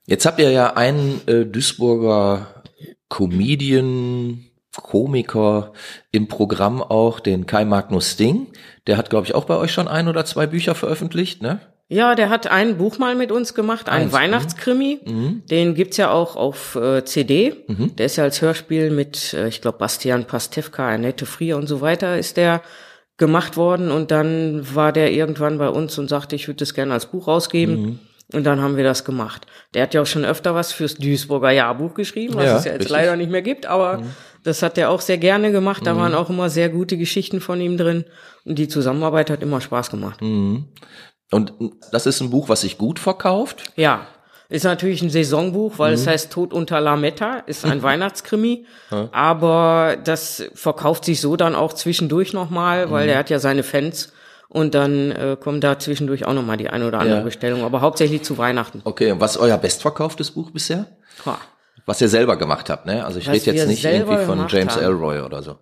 Jetzt 0.06 0.24
habt 0.24 0.38
ihr 0.40 0.50
ja 0.50 0.74
einen 0.76 1.20
äh, 1.26 1.44
Duisburger 1.44 2.62
Comedian, 3.10 4.44
Komiker 4.80 5.72
im 6.10 6.28
Programm 6.28 6.82
auch, 6.82 7.20
den 7.20 7.46
Kai 7.46 7.64
Magnus 7.64 8.16
Ding. 8.16 8.46
Der 8.86 8.96
hat, 8.96 9.10
glaube 9.10 9.26
ich, 9.26 9.34
auch 9.34 9.44
bei 9.44 9.56
euch 9.56 9.72
schon 9.72 9.88
ein 9.88 10.08
oder 10.08 10.24
zwei 10.24 10.46
Bücher 10.46 10.74
veröffentlicht, 10.74 11.42
ne? 11.42 11.60
Ja, 11.88 12.14
der 12.14 12.30
hat 12.30 12.46
ein 12.46 12.78
Buch 12.78 12.96
mal 12.96 13.14
mit 13.14 13.30
uns 13.30 13.52
gemacht, 13.52 13.90
ein 13.90 14.04
Eins, 14.04 14.12
Weihnachtskrimi. 14.12 15.00
Den 15.50 15.74
gibt's 15.74 15.98
ja 15.98 16.10
auch 16.10 16.36
auf 16.36 16.74
äh, 16.74 17.04
CD. 17.04 17.54
Der 17.98 18.06
ist 18.06 18.16
ja 18.16 18.24
als 18.24 18.40
Hörspiel 18.40 18.90
mit, 18.90 19.34
äh, 19.34 19.48
ich 19.48 19.60
glaube, 19.60 19.76
Bastian 19.76 20.24
Pastewka, 20.26 20.88
Annette 20.88 21.26
Frier 21.26 21.58
und 21.58 21.66
so 21.66 21.82
weiter 21.82 22.16
ist 22.16 22.38
der 22.38 22.62
gemacht 23.18 23.58
worden. 23.58 23.90
Und 23.90 24.10
dann 24.10 24.66
war 24.74 24.90
der 24.92 25.12
irgendwann 25.12 25.58
bei 25.58 25.68
uns 25.68 25.98
und 25.98 26.08
sagte, 26.08 26.34
ich 26.34 26.48
würde 26.48 26.58
das 26.58 26.72
gerne 26.72 26.94
als 26.94 27.06
Buch 27.06 27.28
rausgeben. 27.28 28.00
Und 28.32 28.44
dann 28.44 28.62
haben 28.62 28.76
wir 28.76 28.84
das 28.84 29.04
gemacht. 29.04 29.46
Der 29.74 29.82
hat 29.82 29.94
ja 29.94 30.02
auch 30.02 30.06
schon 30.06 30.24
öfter 30.24 30.54
was 30.54 30.72
fürs 30.72 30.94
Duisburger 30.94 31.50
Jahrbuch 31.50 31.94
geschrieben, 31.94 32.34
was 32.34 32.44
Ja, 32.46 32.56
es 32.56 32.64
ja 32.64 32.72
jetzt 32.72 32.80
richtig. 32.80 32.90
leider 32.96 33.16
nicht 33.16 33.30
mehr 33.30 33.42
gibt, 33.42 33.66
aber 33.66 34.02
das 34.42 34.62
hat 34.62 34.78
er 34.78 34.90
auch 34.90 35.00
sehr 35.00 35.18
gerne 35.18 35.52
gemacht. 35.52 35.86
Da 35.86 35.96
waren 35.96 36.14
auch 36.14 36.30
immer 36.30 36.48
sehr 36.48 36.68
gute 36.70 36.96
Geschichten 36.96 37.40
von 37.40 37.60
ihm 37.60 37.76
drin. 37.76 38.04
Und 38.44 38.58
die 38.58 38.68
Zusammenarbeit 38.68 39.28
hat 39.30 39.42
immer 39.42 39.60
Spaß 39.60 39.90
gemacht. 39.90 40.20
Und 40.22 41.52
das 41.92 42.06
ist 42.06 42.20
ein 42.20 42.30
Buch, 42.30 42.48
was 42.48 42.62
sich 42.62 42.78
gut 42.78 42.98
verkauft. 42.98 43.64
Ja, 43.76 44.06
ist 44.48 44.64
natürlich 44.64 45.00
ein 45.02 45.08
Saisonbuch, 45.10 45.78
weil 45.78 45.94
es 45.94 46.06
heißt 46.06 46.30
Tod 46.32 46.52
unter 46.52 46.78
Lametta, 46.80 47.38
ist 47.46 47.64
ein 47.64 47.82
Weihnachtskrimi, 47.82 48.66
aber 49.12 49.96
das 50.04 50.44
verkauft 50.54 51.04
sich 51.06 51.20
so 51.22 51.36
dann 51.36 51.54
auch 51.54 51.72
zwischendurch 51.72 52.32
nochmal, 52.34 52.90
weil 52.90 53.08
er 53.08 53.18
hat 53.18 53.30
ja 53.30 53.38
seine 53.38 53.62
Fans 53.62 54.12
und 54.52 54.74
dann 54.74 55.10
äh, 55.10 55.36
kommt 55.40 55.64
da 55.64 55.78
zwischendurch 55.78 56.26
auch 56.26 56.34
nochmal 56.34 56.58
die 56.58 56.68
eine 56.68 56.86
oder 56.86 57.00
andere 57.00 57.18
Ja. 57.18 57.24
Bestellung, 57.24 57.64
aber 57.64 57.80
hauptsächlich 57.80 58.22
zu 58.22 58.36
Weihnachten. 58.38 58.82
Okay, 58.84 59.10
und 59.12 59.20
was 59.20 59.36
ist 59.36 59.40
euer 59.40 59.56
bestverkauftes 59.56 60.32
Buch 60.32 60.50
bisher? 60.50 60.86
Ha. 61.24 61.38
Was 61.86 62.00
ihr 62.00 62.08
selber 62.08 62.36
gemacht 62.36 62.70
habt, 62.70 62.86
ne? 62.86 63.04
Also 63.04 63.18
ich 63.18 63.28
rede 63.28 63.50
jetzt 63.52 63.66
nicht 63.66 63.84
irgendwie 63.84 64.24
von 64.24 64.46
James 64.48 64.76
haben. 64.76 64.84
Elroy 64.84 65.20
oder 65.20 65.42
so. 65.42 65.56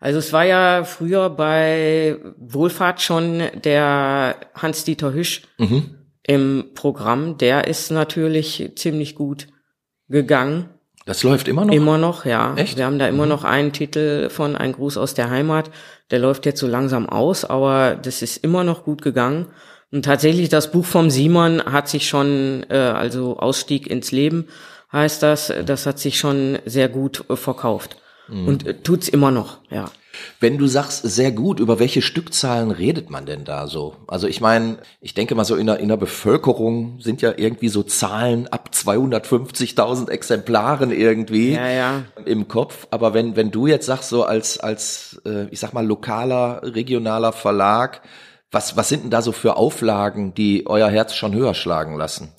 Also 0.00 0.18
es 0.18 0.32
war 0.34 0.44
ja 0.44 0.84
früher 0.84 1.30
bei 1.30 2.18
Wohlfahrt 2.36 3.00
schon 3.00 3.42
der 3.54 4.36
Hans-Dieter 4.54 5.14
Hüsch 5.14 5.42
im 6.24 6.64
Programm, 6.74 7.38
der 7.38 7.68
ist 7.68 7.90
natürlich 7.90 8.72
ziemlich 8.76 9.14
gut 9.14 9.46
gegangen. 10.08 10.68
Das 11.06 11.22
läuft 11.22 11.48
immer 11.48 11.64
noch? 11.66 11.72
Immer 11.74 11.98
noch, 11.98 12.24
ja. 12.24 12.54
Echt? 12.56 12.76
Wir 12.78 12.86
haben 12.86 12.98
da 12.98 13.06
immer 13.06 13.26
noch 13.26 13.44
einen 13.44 13.72
Titel 13.72 14.30
von 14.30 14.56
Ein 14.56 14.72
Gruß 14.72 14.96
aus 14.96 15.14
der 15.14 15.28
Heimat. 15.30 15.70
Der 16.10 16.18
läuft 16.18 16.46
jetzt 16.46 16.60
so 16.60 16.66
langsam 16.66 17.08
aus, 17.08 17.44
aber 17.44 17.94
das 17.94 18.22
ist 18.22 18.38
immer 18.38 18.64
noch 18.64 18.84
gut 18.84 19.02
gegangen. 19.02 19.46
Und 19.90 20.04
tatsächlich, 20.04 20.48
das 20.48 20.70
Buch 20.70 20.84
vom 20.84 21.08
Simon 21.08 21.62
hat 21.64 21.88
sich 21.88 22.08
schon, 22.08 22.64
äh, 22.68 22.76
also 22.76 23.38
Ausstieg 23.38 23.86
ins 23.86 24.12
Leben 24.12 24.48
heißt 24.92 25.22
das, 25.22 25.52
das 25.64 25.86
hat 25.86 25.98
sich 25.98 26.18
schon 26.18 26.58
sehr 26.64 26.88
gut 26.88 27.24
äh, 27.28 27.36
verkauft. 27.36 27.96
Und 28.46 28.66
äh, 28.66 28.74
tut's 28.74 29.08
immer 29.08 29.30
noch, 29.30 29.58
ja. 29.70 29.90
Wenn 30.40 30.58
du 30.58 30.66
sagst, 30.66 31.02
sehr 31.02 31.32
gut, 31.32 31.60
über 31.60 31.78
welche 31.78 32.02
Stückzahlen 32.02 32.70
redet 32.70 33.10
man 33.10 33.26
denn 33.26 33.44
da 33.44 33.66
so? 33.66 33.96
Also 34.06 34.26
ich 34.26 34.40
meine, 34.40 34.78
ich 35.00 35.14
denke 35.14 35.34
mal 35.34 35.44
so 35.44 35.56
in 35.56 35.66
der, 35.66 35.78
in 35.78 35.88
der 35.88 35.96
Bevölkerung 35.96 37.00
sind 37.00 37.22
ja 37.22 37.32
irgendwie 37.36 37.68
so 37.68 37.82
Zahlen 37.82 38.46
ab 38.48 38.70
250.000 38.72 40.10
Exemplaren 40.10 40.90
irgendwie 40.90 41.52
Ja, 41.52 41.68
ja. 41.68 42.02
im 42.24 42.48
Kopf. 42.48 42.86
Aber 42.90 43.14
wenn, 43.14 43.36
wenn 43.36 43.50
du 43.50 43.66
jetzt 43.66 43.86
sagst, 43.86 44.08
so 44.08 44.24
als, 44.24 44.58
als 44.58 45.20
äh, 45.26 45.46
ich 45.50 45.60
sag 45.60 45.72
mal, 45.72 45.86
lokaler, 45.86 46.60
regionaler 46.62 47.32
Verlag, 47.32 48.02
was, 48.50 48.76
was 48.76 48.88
sind 48.88 49.02
denn 49.04 49.10
da 49.10 49.20
so 49.20 49.32
für 49.32 49.56
Auflagen, 49.56 50.32
die 50.34 50.66
euer 50.66 50.88
Herz 50.88 51.14
schon 51.14 51.34
höher 51.34 51.54
schlagen 51.54 51.96
lassen? 51.96 52.32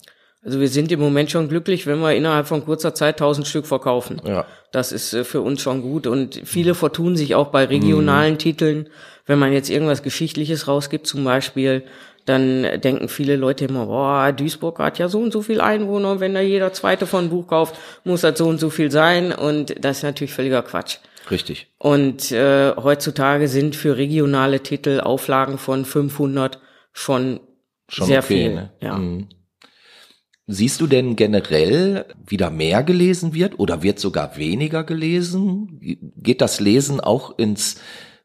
Also 0.45 0.60
wir 0.60 0.67
sind 0.67 0.91
im 0.91 0.99
Moment 0.99 1.31
schon 1.31 1.49
glücklich, 1.49 1.88
wenn 1.88 1.99
wir 1.99 2.13
innerhalb 2.13 2.45
von 2.47 2.63
kurzer 2.63 2.93
Zeit 2.93 3.15
1000 3.15 3.47
Stück 3.47 3.65
verkaufen. 3.65 4.21
Ja. 4.25 4.45
Das 4.71 4.91
ist 4.91 5.13
äh, 5.13 5.23
für 5.23 5.41
uns 5.41 5.62
schon 5.62 5.81
gut 5.81 6.05
und 6.05 6.39
viele 6.45 6.75
vertun 6.75 7.17
sich 7.17 7.34
auch 7.34 7.47
bei 7.47 7.65
regionalen 7.65 8.38
Titeln. 8.38 8.88
Wenn 9.25 9.39
man 9.39 9.51
jetzt 9.51 9.71
irgendwas 9.71 10.03
Geschichtliches 10.03 10.67
rausgibt 10.67 11.08
zum 11.08 11.23
Beispiel, 11.23 11.84
dann 12.25 12.79
denken 12.81 13.08
viele 13.10 13.36
Leute 13.36 13.65
immer, 13.65 13.88
boah, 13.88 14.31
Duisburg 14.31 14.79
hat 14.79 14.99
ja 14.99 15.10
so 15.10 15.19
und 15.19 15.34
so 15.34 15.41
viel 15.41 15.62
Einwohner 15.62 16.12
und 16.12 16.19
wenn 16.19 16.36
da 16.36 16.41
jeder 16.41 16.73
zweite 16.73 17.08
von 17.08 17.29
Buch 17.29 17.47
kauft, 17.47 17.75
muss 18.03 18.21
das 18.21 18.38
so 18.38 18.47
und 18.47 18.60
so 18.60 18.69
viel 18.69 18.91
sein 18.91 19.31
und 19.31 19.75
das 19.84 19.97
ist 19.97 20.03
natürlich 20.03 20.34
völliger 20.34 20.62
Quatsch. 20.62 20.97
Richtig. 21.31 21.67
Und 21.79 22.31
äh, 22.31 22.75
heutzutage 22.75 23.47
sind 23.47 23.75
für 23.75 23.97
regionale 23.97 24.60
Titel 24.62 24.99
Auflagen 24.99 25.58
von 25.58 25.86
500 25.86 26.60
schon, 26.93 27.39
Schon 27.88 28.08
sehr 28.08 28.19
okay, 28.19 28.27
viel. 28.27 28.53
ne? 28.53 28.69
Ja. 28.79 28.97
Mhm. 28.97 29.27
Siehst 30.47 30.79
du 30.79 30.86
denn 30.88 31.15
generell 31.15 32.05
wieder 32.25 32.51
mehr 32.51 32.84
gelesen 32.84 33.34
wird 33.34 33.58
oder 33.58 33.81
wird 33.81 33.99
sogar 33.99 34.38
weniger 34.38 34.84
gelesen? 34.84 35.79
Geht 36.17 36.41
das 36.41 36.60
Lesen 36.60 36.99
auch 36.99 37.38
ins, 37.39 37.77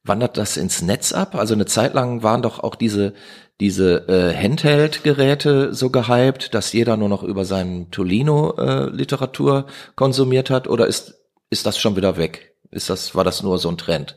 wandert 0.05 0.37
das 0.37 0.59
ins 0.59 0.83
Netz 0.83 1.13
ab? 1.13 1.35
Also 1.35 1.55
eine 1.55 1.65
Zeit 1.65 1.95
lang 1.95 2.23
waren 2.23 2.43
doch 2.43 2.59
auch 2.59 2.75
diese, 2.75 3.15
diese 3.59 4.07
äh, 4.09 4.35
Handheld-Geräte 4.37 5.73
so 5.73 5.89
gehypt, 5.89 6.53
dass 6.55 6.73
jeder 6.75 6.99
nur 6.99 7.09
noch 7.09 7.23
über 7.23 7.47
seinen 7.47 7.91
Tolino 7.91 8.55
äh, 8.59 8.91
Literatur 8.91 9.67
konsumiert 9.97 10.51
hat 10.51 10.69
oder 10.69 10.87
ist, 10.87 11.15
ist 11.49 11.65
das 11.65 11.79
schon 11.79 11.97
wieder 11.97 12.19
weg? 12.19 12.55
Ist 12.71 12.91
das, 12.91 13.15
war 13.15 13.25
das 13.25 13.43
nur 13.43 13.59
so 13.59 13.71
ein 13.71 13.79
Trend? 13.79 14.17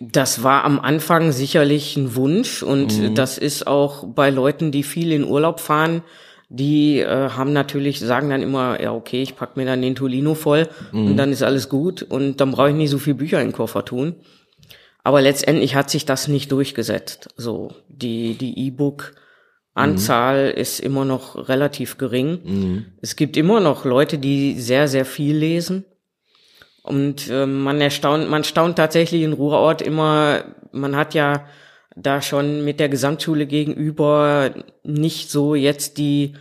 Das 0.00 0.42
war 0.42 0.64
am 0.64 0.80
Anfang 0.80 1.30
sicherlich 1.30 1.96
ein 1.96 2.16
Wunsch 2.16 2.62
und 2.62 2.98
Mhm. 2.98 3.14
das 3.14 3.38
ist 3.38 3.66
auch 3.66 4.04
bei 4.06 4.30
Leuten, 4.30 4.72
die 4.72 4.82
viel 4.82 5.12
in 5.12 5.24
Urlaub 5.24 5.60
fahren, 5.60 6.02
die 6.56 7.00
äh, 7.00 7.30
haben 7.30 7.52
natürlich, 7.52 8.00
sagen 8.00 8.30
dann 8.30 8.42
immer, 8.42 8.80
ja 8.80 8.92
okay, 8.92 9.22
ich 9.22 9.36
pack 9.36 9.56
mir 9.56 9.66
dann 9.66 9.82
den 9.82 9.94
Tolino 9.94 10.34
voll 10.34 10.68
Mhm. 10.92 11.06
und 11.08 11.16
dann 11.16 11.32
ist 11.32 11.42
alles 11.42 11.68
gut 11.68 12.02
und 12.02 12.40
dann 12.40 12.52
brauche 12.52 12.70
ich 12.70 12.74
nicht 12.76 12.90
so 12.90 12.98
viel 12.98 13.14
Bücher 13.14 13.40
in 13.40 13.48
den 13.48 13.52
Koffer 13.52 13.84
tun. 13.84 14.14
Aber 15.02 15.20
letztendlich 15.20 15.74
hat 15.74 15.90
sich 15.90 16.06
das 16.06 16.28
nicht 16.28 16.50
durchgesetzt. 16.50 17.28
So, 17.36 17.72
die, 17.88 18.34
die 18.34 18.66
E-Book-Anzahl 18.68 20.50
ist 20.56 20.80
immer 20.80 21.04
noch 21.04 21.48
relativ 21.48 21.98
gering. 21.98 22.86
Es 23.02 23.16
gibt 23.16 23.36
immer 23.36 23.60
noch 23.60 23.84
Leute, 23.84 24.18
die 24.18 24.58
sehr, 24.58 24.88
sehr 24.88 25.04
viel 25.04 25.36
lesen. 25.36 25.84
Und 26.82 27.28
äh, 27.30 27.46
man 27.46 27.80
erstaunt, 27.80 28.30
man 28.30 28.44
staunt 28.44 28.76
tatsächlich 28.76 29.22
in 29.22 29.32
Ruhrort 29.32 29.82
immer, 29.82 30.44
man 30.72 30.96
hat 30.96 31.14
ja 31.14 31.44
da 31.96 32.22
schon 32.22 32.64
mit 32.64 32.80
der 32.80 32.88
Gesamtschule 32.88 33.46
gegenüber 33.46 34.50
nicht 34.82 35.30
so 35.30 35.54
jetzt 35.54 35.98
die 35.98 36.34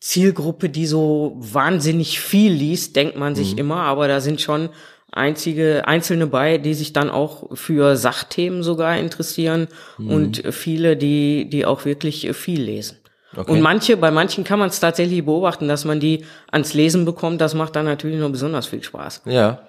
Zielgruppe, 0.00 0.68
die 0.68 0.86
so 0.86 1.36
wahnsinnig 1.36 2.20
viel 2.20 2.52
liest, 2.52 2.96
denkt 2.96 3.16
man 3.16 3.34
sich 3.34 3.58
immer, 3.58 3.78
aber 3.78 4.06
da 4.06 4.20
sind 4.20 4.40
schon 4.40 4.68
einzige 5.10 5.88
Einzelne 5.88 6.26
bei, 6.26 6.58
die 6.58 6.74
sich 6.74 6.92
dann 6.92 7.10
auch 7.10 7.56
für 7.56 7.96
Sachthemen 7.96 8.62
sogar 8.62 8.98
interessieren 8.98 9.68
und 9.98 10.42
viele, 10.50 10.96
die 10.96 11.48
die 11.48 11.64
auch 11.64 11.84
wirklich 11.84 12.30
viel 12.36 12.60
lesen. 12.60 12.98
Okay. 13.34 13.50
Und 13.50 13.60
manche, 13.60 13.96
bei 13.96 14.10
manchen 14.10 14.44
kann 14.44 14.58
man 14.58 14.68
es 14.68 14.80
tatsächlich 14.80 15.24
beobachten, 15.24 15.68
dass 15.68 15.84
man 15.84 16.00
die 16.00 16.24
ans 16.50 16.74
Lesen 16.74 17.04
bekommt. 17.04 17.40
Das 17.40 17.54
macht 17.54 17.76
dann 17.76 17.84
natürlich 17.84 18.18
noch 18.18 18.30
besonders 18.30 18.66
viel 18.66 18.82
Spaß. 18.82 19.22
Ja. 19.26 19.62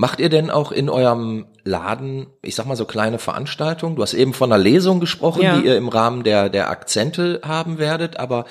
Macht 0.00 0.20
ihr 0.20 0.28
denn 0.28 0.48
auch 0.48 0.70
in 0.70 0.88
eurem 0.88 1.46
Laden, 1.64 2.28
ich 2.42 2.54
sag 2.54 2.66
mal 2.66 2.76
so 2.76 2.84
kleine 2.84 3.18
Veranstaltungen? 3.18 3.96
Du 3.96 4.02
hast 4.02 4.14
eben 4.14 4.32
von 4.32 4.52
einer 4.52 4.62
Lesung 4.62 5.00
gesprochen, 5.00 5.42
Ja. 5.42 5.58
die 5.58 5.66
ihr 5.66 5.76
im 5.76 5.88
Rahmen 5.88 6.22
der, 6.22 6.48
der 6.50 6.70
Akzente 6.70 7.40
haben 7.44 7.78
werdet, 7.80 8.16
aber 8.16 8.44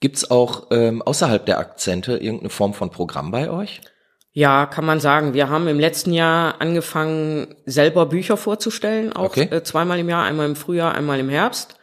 gibt's 0.00 0.32
auch 0.32 0.66
ähm, 0.72 1.00
außerhalb 1.00 1.46
der 1.46 1.60
Akzente 1.60 2.16
irgendeine 2.16 2.50
Form 2.50 2.74
von 2.74 2.90
Programm 2.90 3.30
bei 3.30 3.48
euch? 3.50 3.80
Ja, 4.32 4.66
kann 4.66 4.84
man 4.84 4.98
sagen. 4.98 5.32
Wir 5.32 5.48
haben 5.48 5.68
im 5.68 5.78
letzten 5.78 6.12
Jahr 6.12 6.60
angefangen, 6.60 7.54
selber 7.66 8.06
Bücher 8.06 8.36
vorzustellen, 8.36 9.12
auch 9.12 9.26
Okay. 9.26 9.46
äh, 9.48 9.62
zweimal 9.62 10.00
im 10.00 10.08
Jahr, 10.08 10.24
einmal 10.24 10.46
im 10.46 10.56
Frühjahr, 10.56 10.92
einmal 10.96 11.20
im 11.20 11.28
Herbst. 11.28 11.76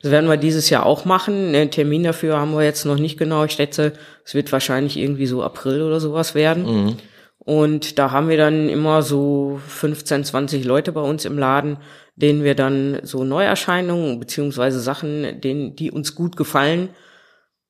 Das 0.00 0.12
werden 0.12 0.30
wir 0.30 0.36
dieses 0.36 0.70
Jahr 0.70 0.86
auch 0.86 1.04
machen. 1.04 1.52
Den 1.52 1.72
Termin 1.72 2.04
dafür 2.04 2.38
haben 2.38 2.52
wir 2.52 2.62
jetzt 2.62 2.84
noch 2.84 2.98
nicht 2.98 3.18
genau. 3.18 3.42
Ich 3.46 3.52
schätze, 3.52 3.94
es 4.24 4.34
wird 4.34 4.52
wahrscheinlich 4.52 4.96
irgendwie 4.96 5.26
so 5.26 5.42
April 5.42 5.82
oder 5.82 5.98
sowas 5.98 6.36
werden. 6.36 6.96
Und 7.44 7.98
da 7.98 8.10
haben 8.10 8.28
wir 8.28 8.38
dann 8.38 8.68
immer 8.68 9.02
so 9.02 9.60
15, 9.68 10.24
20 10.24 10.64
Leute 10.64 10.92
bei 10.92 11.02
uns 11.02 11.24
im 11.26 11.38
Laden, 11.38 11.76
denen 12.16 12.42
wir 12.42 12.54
dann 12.54 13.00
so 13.02 13.24
Neuerscheinungen 13.24 14.18
beziehungsweise 14.18 14.80
Sachen, 14.80 15.40
denen, 15.40 15.76
die 15.76 15.90
uns 15.90 16.14
gut 16.14 16.36
gefallen, 16.36 16.88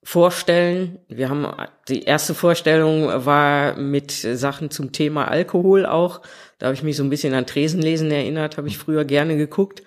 vorstellen. 0.05 0.99
Wir 1.09 1.29
haben 1.29 1.47
die 1.89 2.03
erste 2.03 2.35
Vorstellung 2.35 3.09
war 3.25 3.77
mit 3.77 4.13
Sachen 4.13 4.71
zum 4.71 4.93
Thema 4.93 5.27
Alkohol 5.29 5.87
auch. 5.87 6.21
Da 6.59 6.67
habe 6.67 6.75
ich 6.75 6.83
mich 6.83 6.97
so 6.97 7.03
ein 7.03 7.11
bisschen 7.11 7.35
an 7.35 7.47
Tresenlesen 7.47 8.11
erinnert, 8.11 8.59
habe 8.59 8.69
ich 8.69 8.79
früher 8.79 9.05
gerne 9.05 9.37
geguckt. 9.37 9.83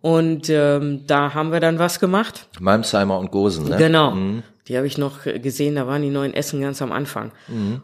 Und 0.00 0.48
ähm, 0.48 1.04
da 1.06 1.34
haben 1.34 1.52
wir 1.52 1.60
dann 1.60 1.78
was 1.78 2.00
gemacht. 2.00 2.48
Malmsheimer 2.58 3.18
und 3.18 3.30
Gosen, 3.30 3.68
ne? 3.68 3.76
Genau. 3.76 4.16
Die 4.70 4.76
habe 4.76 4.86
ich 4.86 4.98
noch 4.98 5.24
gesehen, 5.24 5.74
da 5.74 5.88
waren 5.88 6.00
die 6.00 6.10
neuen 6.10 6.32
Essen 6.32 6.60
ganz 6.60 6.80
am 6.80 6.92
Anfang. 6.92 7.32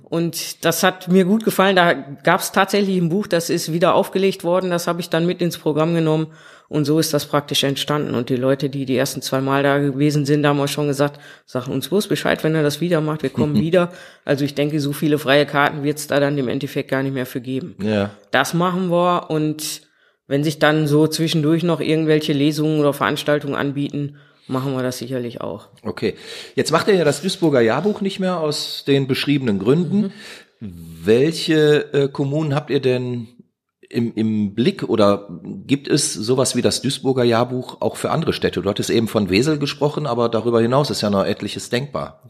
Und 0.04 0.64
das 0.64 0.84
hat 0.84 1.08
mir 1.08 1.24
gut 1.24 1.44
gefallen. 1.44 1.74
Da 1.74 1.94
gab 1.94 2.38
es 2.38 2.52
tatsächlich 2.52 2.96
ein 2.96 3.08
Buch, 3.08 3.26
das 3.26 3.50
ist 3.50 3.72
wieder 3.72 3.94
aufgelegt 3.94 4.44
worden. 4.44 4.70
Das 4.70 4.86
habe 4.86 5.00
ich 5.00 5.10
dann 5.10 5.26
mit 5.26 5.42
ins 5.42 5.58
Programm 5.58 5.94
genommen. 5.94 6.28
Und 6.68 6.84
so 6.84 7.00
ist 7.00 7.12
das 7.12 7.26
praktisch 7.26 7.64
entstanden. 7.64 8.14
Und 8.14 8.28
die 8.28 8.36
Leute, 8.36 8.70
die 8.70 8.86
die 8.86 8.96
ersten 8.96 9.20
zwei 9.20 9.40
Mal 9.40 9.64
da 9.64 9.78
gewesen 9.78 10.24
sind, 10.24 10.46
haben 10.46 10.60
auch 10.60 10.68
schon 10.68 10.86
gesagt, 10.86 11.20
sagen 11.44 11.72
uns 11.72 11.88
bloß 11.88 12.06
Bescheid, 12.06 12.44
wenn 12.44 12.54
er 12.54 12.62
das 12.62 12.80
wieder 12.80 13.00
macht. 13.00 13.24
Wir 13.24 13.30
kommen 13.30 13.54
wieder. 13.60 13.90
Also 14.24 14.44
ich 14.44 14.54
denke, 14.54 14.78
so 14.78 14.92
viele 14.92 15.18
freie 15.18 15.44
Karten 15.44 15.82
wird 15.82 15.98
es 15.98 16.06
da 16.06 16.20
dann 16.20 16.38
im 16.38 16.46
Endeffekt 16.46 16.88
gar 16.88 17.02
nicht 17.02 17.14
mehr 17.14 17.26
für 17.26 17.40
geben. 17.40 17.74
Ja. 17.82 18.10
Das 18.30 18.54
machen 18.54 18.92
wir 18.92 19.28
und 19.28 19.82
wenn 20.28 20.42
sich 20.42 20.58
dann 20.58 20.86
so 20.86 21.06
zwischendurch 21.06 21.62
noch 21.62 21.80
irgendwelche 21.80 22.32
Lesungen 22.32 22.80
oder 22.80 22.92
Veranstaltungen 22.92 23.54
anbieten, 23.54 24.16
machen 24.48 24.74
wir 24.74 24.82
das 24.82 24.98
sicherlich 24.98 25.40
auch. 25.40 25.68
Okay. 25.82 26.14
Jetzt 26.54 26.72
macht 26.72 26.88
ihr 26.88 26.94
ja 26.94 27.04
das 27.04 27.22
Duisburger 27.22 27.60
Jahrbuch 27.60 28.00
nicht 28.00 28.20
mehr 28.20 28.38
aus 28.38 28.84
den 28.86 29.06
beschriebenen 29.06 29.58
Gründen. 29.58 30.12
Welche 30.60 31.92
äh, 31.92 32.08
Kommunen 32.08 32.54
habt 32.54 32.70
ihr 32.70 32.80
denn 32.80 33.28
im, 33.88 34.12
im 34.14 34.54
Blick 34.54 34.82
oder 34.82 35.28
gibt 35.66 35.88
es 35.88 36.12
sowas 36.12 36.56
wie 36.56 36.62
das 36.62 36.82
Duisburger 36.82 37.24
Jahrbuch 37.24 37.80
auch 37.80 37.96
für 37.96 38.10
andere 38.10 38.32
Städte? 38.32 38.62
Du 38.62 38.68
hattest 38.68 38.90
eben 38.90 39.08
von 39.08 39.30
Wesel 39.30 39.58
gesprochen, 39.58 40.06
aber 40.06 40.28
darüber 40.28 40.60
hinaus 40.60 40.90
ist 40.90 41.02
ja 41.02 41.10
noch 41.10 41.24
etliches 41.24 41.70
denkbar. 41.70 42.22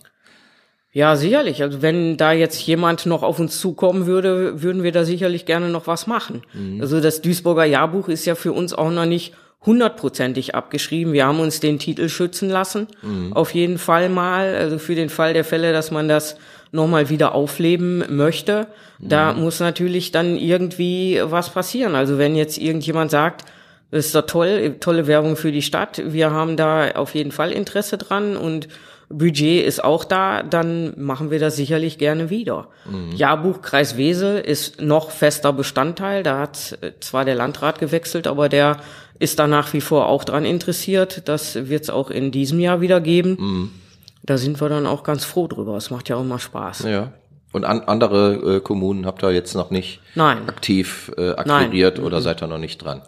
Ja, 0.92 1.14
sicherlich. 1.16 1.62
Also 1.62 1.82
wenn 1.82 2.16
da 2.16 2.32
jetzt 2.32 2.66
jemand 2.66 3.04
noch 3.04 3.22
auf 3.22 3.38
uns 3.38 3.60
zukommen 3.60 4.06
würde, 4.06 4.62
würden 4.62 4.82
wir 4.82 4.92
da 4.92 5.04
sicherlich 5.04 5.44
gerne 5.44 5.68
noch 5.68 5.86
was 5.86 6.06
machen. 6.06 6.42
Also 6.80 7.02
das 7.02 7.20
Duisburger 7.20 7.66
Jahrbuch 7.66 8.08
ist 8.08 8.24
ja 8.24 8.34
für 8.34 8.52
uns 8.52 8.72
auch 8.72 8.90
noch 8.90 9.04
nicht 9.04 9.34
hundertprozentig 9.64 10.54
abgeschrieben. 10.54 11.12
Wir 11.12 11.26
haben 11.26 11.40
uns 11.40 11.60
den 11.60 11.78
Titel 11.78 12.08
schützen 12.08 12.48
lassen. 12.48 12.86
Auf 13.34 13.54
jeden 13.54 13.78
Fall 13.78 14.08
mal. 14.08 14.54
Also 14.54 14.78
für 14.78 14.94
den 14.94 15.08
Fall 15.08 15.32
der 15.32 15.44
Fälle, 15.44 15.72
dass 15.72 15.90
man 15.90 16.08
das 16.08 16.36
nochmal 16.72 17.08
wieder 17.08 17.34
aufleben 17.34 18.04
möchte. 18.14 18.66
Da 18.98 19.32
muss 19.32 19.60
natürlich 19.60 20.12
dann 20.12 20.36
irgendwie 20.36 21.20
was 21.22 21.50
passieren. 21.50 21.94
Also 21.94 22.18
wenn 22.18 22.36
jetzt 22.36 22.58
irgendjemand 22.58 23.10
sagt, 23.10 23.44
das 23.90 24.06
ist 24.06 24.14
doch 24.14 24.26
toll, 24.26 24.76
tolle 24.80 25.06
Werbung 25.06 25.36
für 25.36 25.52
die 25.52 25.62
Stadt. 25.62 26.02
Wir 26.04 26.30
haben 26.30 26.56
da 26.56 26.92
auf 26.92 27.14
jeden 27.14 27.32
Fall 27.32 27.52
Interesse 27.52 27.98
dran 27.98 28.36
und 28.36 28.68
Budget 29.08 29.64
ist 29.64 29.84
auch 29.84 30.02
da, 30.04 30.42
dann 30.42 30.92
machen 30.96 31.30
wir 31.30 31.38
das 31.38 31.54
sicherlich 31.54 31.96
gerne 31.96 32.28
wieder. 32.28 32.68
Jahrbuch 33.14 33.62
Kreis 33.62 33.96
Wesel 33.96 34.38
ist 34.40 34.82
noch 34.82 35.10
fester 35.10 35.52
Bestandteil. 35.52 36.24
Da 36.24 36.40
hat 36.40 36.78
äh, 36.80 36.90
zwar 36.98 37.24
der 37.24 37.36
Landrat 37.36 37.78
gewechselt, 37.78 38.26
aber 38.26 38.48
der 38.48 38.78
ist 39.18 39.38
da 39.38 39.46
nach 39.46 39.72
wie 39.72 39.80
vor 39.80 40.06
auch 40.06 40.24
dran 40.24 40.44
interessiert. 40.44 41.28
Das 41.28 41.54
wird 41.68 41.84
es 41.84 41.90
auch 41.90 42.10
in 42.10 42.30
diesem 42.30 42.60
Jahr 42.60 42.80
wieder 42.80 43.00
geben. 43.00 43.72
Da 44.22 44.38
sind 44.38 44.60
wir 44.60 44.68
dann 44.68 44.86
auch 44.86 45.04
ganz 45.04 45.24
froh 45.24 45.46
drüber. 45.46 45.76
Es 45.76 45.90
macht 45.90 46.08
ja 46.08 46.16
auch 46.16 46.24
mal 46.24 46.38
Spaß. 46.38 46.84
Ja. 46.84 47.12
Und 47.52 47.64
an, 47.64 47.80
andere 47.82 48.56
äh, 48.56 48.60
Kommunen 48.60 49.06
habt 49.06 49.22
ihr 49.22 49.30
jetzt 49.30 49.54
noch 49.54 49.70
nicht 49.70 50.00
Nein. 50.14 50.48
aktiv 50.48 51.10
äh, 51.16 51.30
akquiriert 51.30 51.98
oder 51.98 52.20
seid 52.20 52.42
ihr 52.42 52.48
noch 52.48 52.58
nicht 52.58 52.78
dran? 52.78 53.02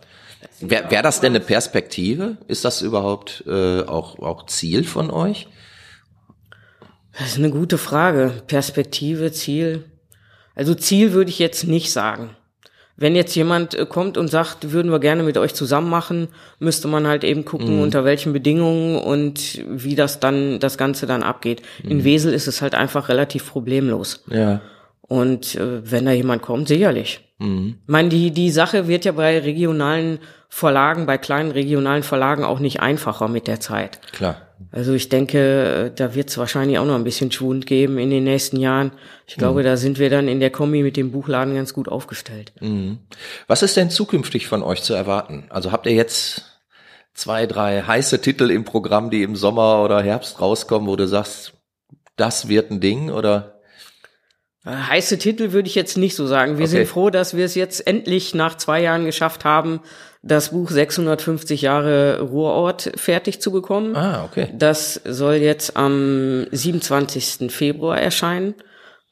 Wäre 0.61 0.91
wär 0.91 1.03
das 1.03 1.21
denn 1.21 1.33
eine 1.33 1.45
Perspektive? 1.45 2.39
Ist 2.47 2.65
das 2.65 2.81
überhaupt 2.81 3.45
äh, 3.47 3.83
auch, 3.83 4.19
auch 4.21 4.47
Ziel 4.47 4.85
von 4.85 5.11
euch? 5.11 5.49
Das 7.19 7.29
ist 7.29 7.39
eine 7.39 7.51
gute 7.51 7.79
Frage. 7.79 8.33
Perspektive, 8.47 9.33
Ziel. 9.33 9.85
Also 10.55 10.75
Ziel 10.75 11.13
würde 11.13 11.31
ich 11.31 11.39
jetzt 11.41 11.65
nicht 11.65 11.93
sagen. 11.93 12.31
Wenn 13.01 13.15
jetzt 13.15 13.35
jemand 13.37 13.75
äh, 13.75 13.87
kommt 13.87 14.19
und 14.19 14.29
sagt, 14.29 14.73
würden 14.73 14.91
wir 14.91 14.99
gerne 14.99 15.23
mit 15.23 15.39
euch 15.39 15.55
zusammen 15.55 15.89
machen, 15.89 16.29
müsste 16.59 16.89
man 16.89 17.07
halt 17.07 17.23
eben 17.23 17.45
gucken, 17.45 17.81
unter 17.81 18.05
welchen 18.05 18.33
Bedingungen 18.33 18.99
und 18.99 19.63
wie 19.69 19.95
das 19.95 20.19
dann, 20.19 20.59
das 20.59 20.77
Ganze 20.77 21.07
dann 21.07 21.23
abgeht. 21.23 21.63
In 21.85 22.05
Wesel 22.05 22.35
ist 22.35 22.49
es 22.49 22.61
halt 22.61 22.75
einfach 22.75 23.09
relativ 23.09 23.49
problemlos. 23.49 24.25
Ja. 24.29 24.61
Und 25.01 25.55
äh, 25.55 25.91
wenn 25.91 26.05
da 26.05 26.13
jemand 26.13 26.43
kommt, 26.43 26.69
sicherlich. 26.69 27.21
Ich 27.85 27.87
meine, 27.87 28.09
die, 28.09 28.33
die 28.33 28.51
Sache 28.51 28.89
wird 28.89 29.05
ja 29.05 29.13
bei 29.13 29.39
regionalen 29.39 30.19
Verlagen, 30.49 31.07
bei 31.07 31.19
kleinen 31.19 31.53
regionalen 31.53 32.03
Verlagen 32.03 32.43
auch 32.43 32.59
nicht 32.59 32.81
einfacher 32.81 33.29
mit 33.29 33.47
der 33.47 33.61
Zeit. 33.61 34.01
Klar. 34.13 34.48
Also 34.71 34.93
ich 34.93 35.09
denke, 35.09 35.39
äh, 35.87 35.91
da 35.95 36.15
wird 36.15 36.31
es 36.31 36.39
wahrscheinlich 36.39 36.79
auch 36.79 36.85
noch 36.85 36.95
ein 36.95 37.05
bisschen 37.05 37.31
Schwund 37.33 37.67
geben 37.67 37.99
in 37.99 38.11
den 38.11 38.25
nächsten 38.25 38.59
Jahren. 38.59 38.93
Ich 39.27 39.37
glaube, 39.37 39.63
da 39.63 39.77
sind 39.77 39.99
wir 39.99 40.11
dann 40.11 40.29
in 40.29 40.41
der 40.41 40.51
Kombi 40.51 40.83
mit 40.83 40.97
dem 40.97 41.13
Buchladen 41.13 41.55
ganz 41.55 41.75
gut 41.75 41.89
aufgestellt. 41.89 42.53
Was 43.47 43.63
ist 43.63 43.77
denn 43.77 43.91
zukünftig 43.91 44.47
von 44.47 44.63
euch 44.63 44.83
zu 44.83 44.95
erwarten? 44.95 45.47
Also 45.51 45.73
habt 45.73 45.87
ihr 45.87 45.93
jetzt 45.93 46.63
zwei, 47.15 47.47
drei 47.47 47.83
heiße 47.83 48.21
Titel 48.21 48.51
im 48.51 48.65
Programm, 48.65 49.11
die 49.11 49.23
im 49.23 49.37
Sommer 49.37 49.83
oder 49.83 50.03
Herbst 50.03 50.41
rauskommen, 50.41 50.89
wo 50.89 50.97
du 50.97 51.07
sagst, 51.07 51.55
das 52.17 52.49
wird 52.49 52.71
ein 52.71 52.81
Ding 52.81 53.11
oder? 53.11 53.58
Heiße 54.67 55.19
Titel 55.19 55.53
würde 55.53 55.69
ich 55.69 55.75
jetzt 55.75 55.97
nicht 55.97 56.15
so 56.17 56.27
sagen. 56.27 56.59
Wir 56.59 56.65
Okay. 56.65 56.77
sind 56.79 56.89
froh, 56.89 57.11
dass 57.11 57.37
wir 57.37 57.45
es 57.45 57.55
jetzt 57.55 57.87
endlich 57.87 58.35
nach 58.35 58.57
zwei 58.57 58.83
Jahren 58.83 59.05
geschafft 59.05 59.45
haben, 59.45 59.81
das 60.23 60.51
Buch 60.51 60.69
650 60.71 61.63
Jahre 61.63 62.21
Ruhrort 62.21 62.91
fertig 62.97 63.41
zu 63.41 63.53
bekommen. 63.53 63.95
Ah, 63.97 64.25
okay. 64.25 64.49
Das 64.53 65.01
soll 65.05 65.35
jetzt 65.37 65.77
am 65.77 66.47
27. 66.51 67.51
Februar 67.51 68.01
erscheinen. 68.01 68.55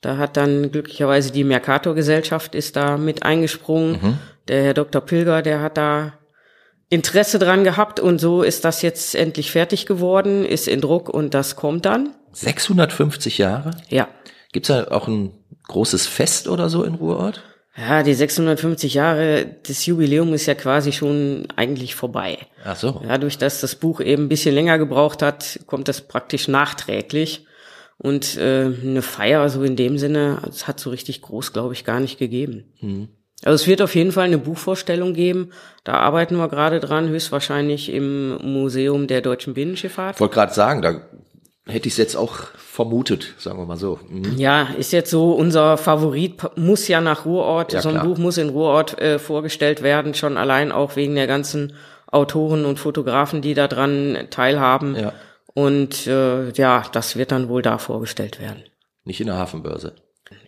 Da 0.02 0.18
hat 0.18 0.36
dann 0.36 0.70
glücklicherweise 0.72 1.30
die 1.32 1.44
Mercator-Gesellschaft 1.44 2.54
ist 2.54 2.76
da 2.76 2.96
mit 2.96 3.22
eingesprungen. 3.22 4.18
Der 4.48 4.62
Herr 4.64 4.74
Dr. 4.74 5.00
Pilger, 5.00 5.42
der 5.42 5.60
hat 5.62 5.76
da 5.76 6.12
Interesse 6.88 7.38
dran 7.38 7.64
gehabt 7.64 7.98
und 7.98 8.20
so 8.20 8.42
ist 8.42 8.64
das 8.64 8.82
jetzt 8.82 9.14
endlich 9.14 9.50
fertig 9.50 9.86
geworden, 9.86 10.44
ist 10.44 10.68
in 10.68 10.80
Druck 10.80 11.08
und 11.08 11.34
das 11.34 11.56
kommt 11.56 11.84
dann. 11.86 12.10
650 12.32 13.38
Jahre? 13.38 13.70
Ja. 13.88 14.08
Gibt's 14.56 14.68
da 14.68 14.86
auch 14.88 15.06
ein 15.06 15.34
großes 15.64 16.06
Fest 16.06 16.48
oder 16.48 16.70
so 16.70 16.82
in 16.82 16.94
Ruhrort? 16.94 17.42
Ja, 17.76 18.02
die 18.02 18.14
650 18.14 18.94
Jahre, 18.94 19.44
das 19.66 19.84
Jubiläum 19.84 20.32
ist 20.32 20.46
ja 20.46 20.54
quasi 20.54 20.92
schon 20.92 21.46
eigentlich 21.56 21.94
vorbei. 21.94 22.38
Ach 22.64 22.74
so. 22.74 23.02
Dadurch, 23.06 23.36
dass 23.36 23.60
das 23.60 23.74
Buch 23.74 24.00
eben 24.00 24.24
ein 24.24 24.28
bisschen 24.30 24.54
länger 24.54 24.78
gebraucht 24.78 25.20
hat, 25.20 25.60
kommt 25.66 25.88
das 25.88 26.00
praktisch 26.00 26.48
nachträglich. 26.48 27.44
Und 27.98 28.38
äh, 28.38 28.72
eine 28.82 29.02
Feier 29.02 29.46
so 29.50 29.62
in 29.62 29.76
dem 29.76 29.98
Sinne, 29.98 30.40
es 30.48 30.66
hat 30.66 30.80
so 30.80 30.88
richtig 30.88 31.20
groß, 31.20 31.52
glaube 31.52 31.74
ich, 31.74 31.84
gar 31.84 32.00
nicht 32.00 32.18
gegeben. 32.18 32.72
Hm. 32.78 33.08
Also 33.44 33.62
es 33.62 33.66
wird 33.66 33.82
auf 33.82 33.94
jeden 33.94 34.12
Fall 34.12 34.24
eine 34.24 34.38
Buchvorstellung 34.38 35.12
geben. 35.12 35.50
Da 35.84 35.96
arbeiten 35.98 36.36
wir 36.36 36.48
gerade 36.48 36.80
dran, 36.80 37.10
höchstwahrscheinlich 37.10 37.92
im 37.92 38.38
Museum 38.38 39.06
der 39.06 39.20
deutschen 39.20 39.52
Binnenschifffahrt. 39.52 40.16
Ich 40.16 40.20
wollte 40.20 40.34
gerade 40.34 40.54
sagen, 40.54 40.80
da 40.80 41.02
hätte 41.66 41.88
ich 41.88 41.94
es 41.94 41.98
jetzt 41.98 42.16
auch 42.16 42.36
vermutet, 42.56 43.34
sagen 43.38 43.58
wir 43.58 43.66
mal 43.66 43.76
so. 43.76 43.98
Mhm. 44.08 44.36
Ja, 44.36 44.68
ist 44.78 44.92
jetzt 44.92 45.10
so 45.10 45.32
unser 45.32 45.76
Favorit, 45.76 46.34
muss 46.56 46.86
ja 46.88 47.00
nach 47.00 47.24
Ruhrort. 47.24 47.72
Ja, 47.72 47.82
so 47.82 47.88
ein 47.88 47.96
klar. 47.96 48.06
Buch 48.06 48.18
muss 48.18 48.38
in 48.38 48.50
Ruhrort 48.50 49.00
äh, 49.00 49.18
vorgestellt 49.18 49.82
werden, 49.82 50.14
schon 50.14 50.36
allein 50.36 50.72
auch 50.72 50.96
wegen 50.96 51.14
der 51.14 51.26
ganzen 51.26 51.74
Autoren 52.06 52.64
und 52.64 52.78
Fotografen, 52.78 53.42
die 53.42 53.54
da 53.54 53.66
dran 53.66 54.28
teilhaben. 54.30 54.94
Ja. 54.94 55.12
Und 55.54 56.06
äh, 56.06 56.50
ja, 56.50 56.84
das 56.92 57.16
wird 57.16 57.32
dann 57.32 57.48
wohl 57.48 57.62
da 57.62 57.78
vorgestellt 57.78 58.40
werden. 58.40 58.62
Nicht 59.04 59.20
in 59.20 59.26
der 59.26 59.36
Hafenbörse. 59.36 59.94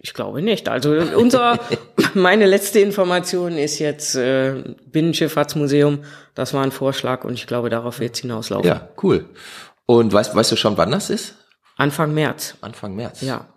Ich 0.01 0.13
glaube 0.13 0.43
nicht. 0.43 0.69
Also 0.69 0.93
unser, 1.17 1.59
meine 2.15 2.47
letzte 2.47 2.81
Information 2.81 3.57
ist 3.57 3.79
jetzt 3.79 4.15
äh, 4.17 4.63
Binnenschifffahrtsmuseum. 4.87 6.01
Das 6.35 6.55
war 6.55 6.63
ein 6.63 6.73
Vorschlag 6.73 7.25
und 7.25 7.35
ich 7.35 7.47
glaube, 7.47 7.71
darauf 7.71 8.01
wird 8.01 8.15
es 8.15 8.21
hinauslaufen. 8.21 8.69
Ja, 8.69 8.89
cool. 9.03 9.25
Und 9.90 10.12
weißt, 10.12 10.35
weißt 10.35 10.53
du 10.53 10.57
schon, 10.57 10.77
wann 10.77 10.90
das 10.90 11.09
ist? 11.09 11.35
Anfang 11.79 12.12
März. 12.12 12.59
Anfang 12.61 12.94
März. 12.94 13.22
Ja. 13.22 13.48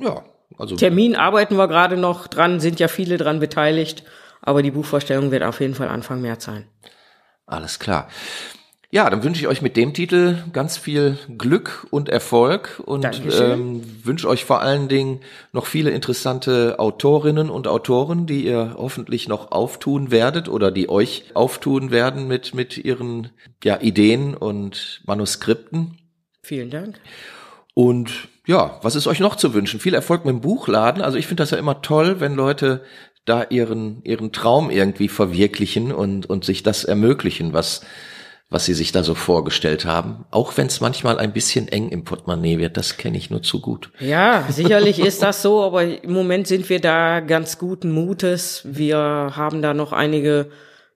Ja, 0.00 0.24
also 0.58 0.74
Termin 0.74 1.14
arbeiten 1.14 1.56
wir 1.56 1.68
gerade 1.68 1.96
noch 1.96 2.26
dran, 2.26 2.58
sind 2.58 2.80
ja 2.80 2.88
viele 2.88 3.16
dran 3.16 3.38
beteiligt, 3.38 4.02
aber 4.42 4.62
die 4.62 4.72
Buchvorstellung 4.72 5.30
wird 5.30 5.44
auf 5.44 5.60
jeden 5.60 5.76
Fall 5.76 5.86
Anfang 5.86 6.20
März 6.20 6.46
sein. 6.46 6.68
Alles 7.46 7.78
klar. 7.78 8.08
Ja, 8.90 9.10
dann 9.10 9.22
wünsche 9.22 9.42
ich 9.42 9.48
euch 9.48 9.60
mit 9.60 9.76
dem 9.76 9.92
Titel 9.92 10.38
ganz 10.54 10.78
viel 10.78 11.18
Glück 11.36 11.86
und 11.90 12.08
Erfolg 12.08 12.82
und 12.86 13.04
Dankeschön. 13.04 13.60
ähm, 13.60 13.82
wünsche 14.02 14.26
euch 14.26 14.46
vor 14.46 14.62
allen 14.62 14.88
Dingen 14.88 15.20
noch 15.52 15.66
viele 15.66 15.90
interessante 15.90 16.78
Autorinnen 16.78 17.50
und 17.50 17.66
Autoren, 17.66 18.26
die 18.26 18.46
ihr 18.46 18.76
hoffentlich 18.78 19.28
noch 19.28 19.52
auftun 19.52 20.10
werdet 20.10 20.48
oder 20.48 20.70
die 20.70 20.88
euch 20.88 21.24
auftun 21.34 21.90
werden 21.90 22.28
mit, 22.28 22.54
mit 22.54 22.78
ihren 22.78 23.28
ja, 23.62 23.78
Ideen 23.78 24.34
und 24.34 25.02
Manuskripten. 25.04 25.98
Vielen 26.42 26.70
Dank. 26.70 26.98
Und 27.74 28.28
ja, 28.46 28.78
was 28.80 28.96
ist 28.96 29.06
euch 29.06 29.20
noch 29.20 29.36
zu 29.36 29.52
wünschen? 29.52 29.80
Viel 29.80 29.92
Erfolg 29.92 30.24
mit 30.24 30.32
dem 30.32 30.40
Buchladen. 30.40 31.02
Also 31.02 31.18
ich 31.18 31.26
finde 31.26 31.42
das 31.42 31.50
ja 31.50 31.58
immer 31.58 31.82
toll, 31.82 32.20
wenn 32.20 32.34
Leute 32.34 32.80
da 33.26 33.44
ihren, 33.50 34.02
ihren 34.04 34.32
Traum 34.32 34.70
irgendwie 34.70 35.08
verwirklichen 35.08 35.92
und, 35.92 36.24
und 36.24 36.46
sich 36.46 36.62
das 36.62 36.84
ermöglichen, 36.84 37.52
was, 37.52 37.82
was 38.50 38.64
sie 38.64 38.74
sich 38.74 38.92
da 38.92 39.02
so 39.02 39.14
vorgestellt 39.14 39.84
haben. 39.84 40.24
Auch 40.30 40.56
wenn 40.56 40.68
es 40.68 40.80
manchmal 40.80 41.18
ein 41.18 41.32
bisschen 41.32 41.68
eng 41.68 41.90
im 41.90 42.04
Portemonnaie 42.04 42.58
wird, 42.58 42.76
das 42.76 42.96
kenne 42.96 43.18
ich 43.18 43.28
nur 43.28 43.42
zu 43.42 43.60
gut. 43.60 43.90
Ja, 44.00 44.44
sicherlich 44.48 44.98
ist 45.00 45.22
das 45.22 45.42
so, 45.42 45.62
aber 45.62 45.82
im 45.84 46.12
Moment 46.12 46.46
sind 46.46 46.68
wir 46.70 46.80
da 46.80 47.20
ganz 47.20 47.58
guten 47.58 47.90
Mutes. 47.92 48.62
Wir 48.64 48.98
haben 48.98 49.60
da 49.60 49.74
noch 49.74 49.92
einige 49.92 50.50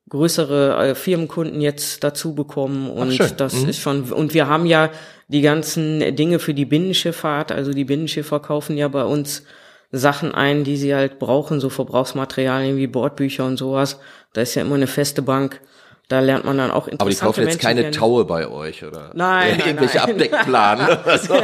größere 0.09 0.89
äh, 0.91 0.95
Firmenkunden 0.95 1.61
jetzt 1.61 2.05
dazu 2.05 2.35
bekommen 2.35 2.91
und 2.91 3.13
schön. 3.13 3.31
das 3.37 3.55
Mhm. 3.55 3.69
ist 3.69 3.79
schon 3.81 4.03
und 4.13 4.35
wir 4.35 4.47
haben 4.47 4.67
ja 4.67 4.91
die 5.29 5.41
ganzen 5.41 6.17
Dinge 6.17 6.39
für 6.39 6.53
die 6.53 6.67
Binnenschifffahrt, 6.67 7.53
also 7.53 7.73
die 7.73 7.85
Binnenschiffer 7.85 8.41
kaufen 8.41 8.77
ja 8.77 8.89
bei 8.89 9.05
uns 9.05 9.45
Sachen 9.91 10.35
ein, 10.35 10.65
die 10.65 10.77
sie 10.77 10.95
halt 10.95 11.19
brauchen, 11.19 11.61
so 11.61 11.69
Verbrauchsmaterialien 11.71 12.77
wie 12.77 12.87
Bordbücher 12.87 13.45
und 13.47 13.57
sowas. 13.59 14.01
Da 14.33 14.41
ist 14.41 14.55
ja 14.55 14.63
immer 14.63 14.75
eine 14.75 14.87
feste 14.87 15.23
Bank. 15.23 15.61
Da 16.09 16.21
lernt 16.21 16.45
man 16.45 16.59
dann 16.59 16.71
auch 16.71 16.89
interessante 16.89 17.01
Aber 17.03 17.11
die 17.11 17.17
kaufen 17.17 17.41
jetzt 17.41 17.47
Menschen 17.55 17.61
keine 17.61 17.81
kennen. 17.83 17.93
Taue 17.95 18.25
bei 18.27 18.47
euch 18.49 18.85
oder 18.85 19.13
Nein, 19.15 19.57
nein, 19.59 19.61
irgendwelche 19.67 19.99
nein. 19.99 20.11
Abdeckplanen 20.11 20.87
oder 20.87 21.19
so. 21.19 21.41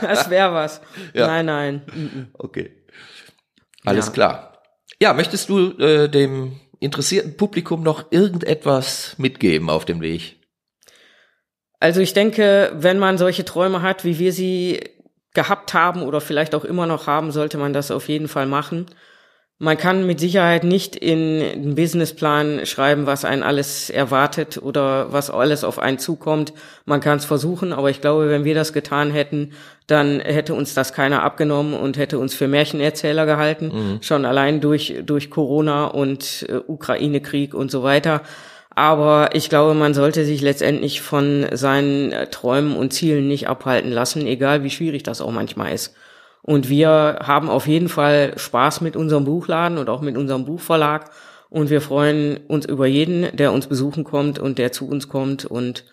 Das 0.00 0.30
wäre 0.30 0.52
was. 0.54 0.80
Ja. 1.14 1.26
Nein, 1.26 1.46
nein. 1.46 2.30
Okay. 2.34 2.72
Alles 3.84 4.06
Ja. 4.06 4.12
klar. 4.12 4.62
Ja, 5.00 5.12
möchtest 5.14 5.48
du 5.48 5.70
äh, 5.78 6.08
dem 6.08 6.58
interessierten 6.80 7.36
Publikum 7.36 7.82
noch 7.82 8.10
irgendetwas 8.10 9.14
mitgeben 9.18 9.70
auf 9.70 9.84
dem 9.84 10.00
Weg? 10.00 10.36
Also 11.80 12.00
ich 12.00 12.12
denke, 12.12 12.72
wenn 12.74 12.98
man 12.98 13.18
solche 13.18 13.44
Träume 13.44 13.82
hat, 13.82 14.04
wie 14.04 14.18
wir 14.18 14.32
sie 14.32 14.80
gehabt 15.34 15.74
haben 15.74 16.02
oder 16.02 16.20
vielleicht 16.20 16.54
auch 16.56 16.64
immer 16.64 16.86
noch 16.86 17.06
haben, 17.06 17.30
sollte 17.30 17.58
man 17.58 17.72
das 17.72 17.92
auf 17.92 18.08
jeden 18.08 18.26
Fall 18.26 18.46
machen. 18.46 18.86
Man 19.60 19.76
kann 19.76 20.06
mit 20.06 20.20
Sicherheit 20.20 20.62
nicht 20.62 20.94
in 20.94 21.42
einen 21.42 21.74
Businessplan 21.74 22.64
schreiben, 22.64 23.06
was 23.06 23.24
einen 23.24 23.42
alles 23.42 23.90
erwartet 23.90 24.56
oder 24.62 25.12
was 25.12 25.30
alles 25.30 25.64
auf 25.64 25.80
einen 25.80 25.98
zukommt. 25.98 26.52
Man 26.84 27.00
kann 27.00 27.18
es 27.18 27.24
versuchen, 27.24 27.72
aber 27.72 27.90
ich 27.90 28.00
glaube, 28.00 28.28
wenn 28.30 28.44
wir 28.44 28.54
das 28.54 28.72
getan 28.72 29.10
hätten, 29.10 29.50
dann 29.88 30.20
hätte 30.20 30.54
uns 30.54 30.74
das 30.74 30.92
keiner 30.92 31.24
abgenommen 31.24 31.74
und 31.74 31.96
hätte 31.96 32.20
uns 32.20 32.34
für 32.34 32.46
Märchenerzähler 32.46 33.26
gehalten, 33.26 33.98
schon 34.00 34.24
allein 34.24 34.60
durch, 34.60 34.94
durch 35.04 35.28
Corona 35.28 35.86
und 35.86 36.46
äh, 36.48 36.60
Ukraine-Krieg 36.64 37.52
und 37.52 37.72
so 37.72 37.82
weiter. 37.82 38.22
Aber 38.78 39.30
ich 39.32 39.48
glaube, 39.48 39.74
man 39.74 39.92
sollte 39.92 40.24
sich 40.24 40.40
letztendlich 40.40 41.00
von 41.00 41.46
seinen 41.50 42.12
äh, 42.12 42.28
Träumen 42.28 42.76
und 42.76 42.92
Zielen 42.92 43.26
nicht 43.26 43.48
abhalten 43.48 43.90
lassen, 43.90 44.24
egal 44.24 44.62
wie 44.62 44.70
schwierig 44.70 45.02
das 45.02 45.20
auch 45.20 45.32
manchmal 45.32 45.72
ist. 45.72 45.96
Und 46.42 46.68
wir 46.68 47.20
haben 47.22 47.50
auf 47.50 47.66
jeden 47.66 47.88
Fall 47.88 48.32
Spaß 48.36 48.80
mit 48.80 48.96
unserem 48.96 49.24
Buchladen 49.24 49.78
und 49.78 49.88
auch 49.88 50.00
mit 50.00 50.16
unserem 50.16 50.44
Buchverlag. 50.44 51.10
Und 51.50 51.70
wir 51.70 51.80
freuen 51.80 52.38
uns 52.48 52.66
über 52.66 52.86
jeden, 52.86 53.34
der 53.36 53.52
uns 53.52 53.66
besuchen 53.66 54.04
kommt 54.04 54.38
und 54.38 54.58
der 54.58 54.72
zu 54.72 54.88
uns 54.88 55.08
kommt. 55.08 55.44
Und 55.44 55.84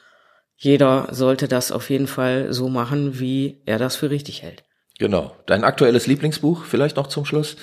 jeder 0.56 1.08
sollte 1.12 1.48
das 1.48 1.72
auf 1.72 1.90
jeden 1.90 2.08
Fall 2.08 2.54
so 2.54 2.70
machen, 2.70 3.20
wie 3.20 3.62
er 3.66 3.80
das 3.80 3.96
für 3.96 4.10
richtig 4.10 4.44
hält. 4.44 4.64
Genau. 4.98 5.36
Dein 5.46 5.64
aktuelles 5.64 6.08
Lieblingsbuch 6.08 6.64
vielleicht 6.64 6.96
noch 6.96 7.08
zum 7.08 7.26
Schluss? 7.26 7.58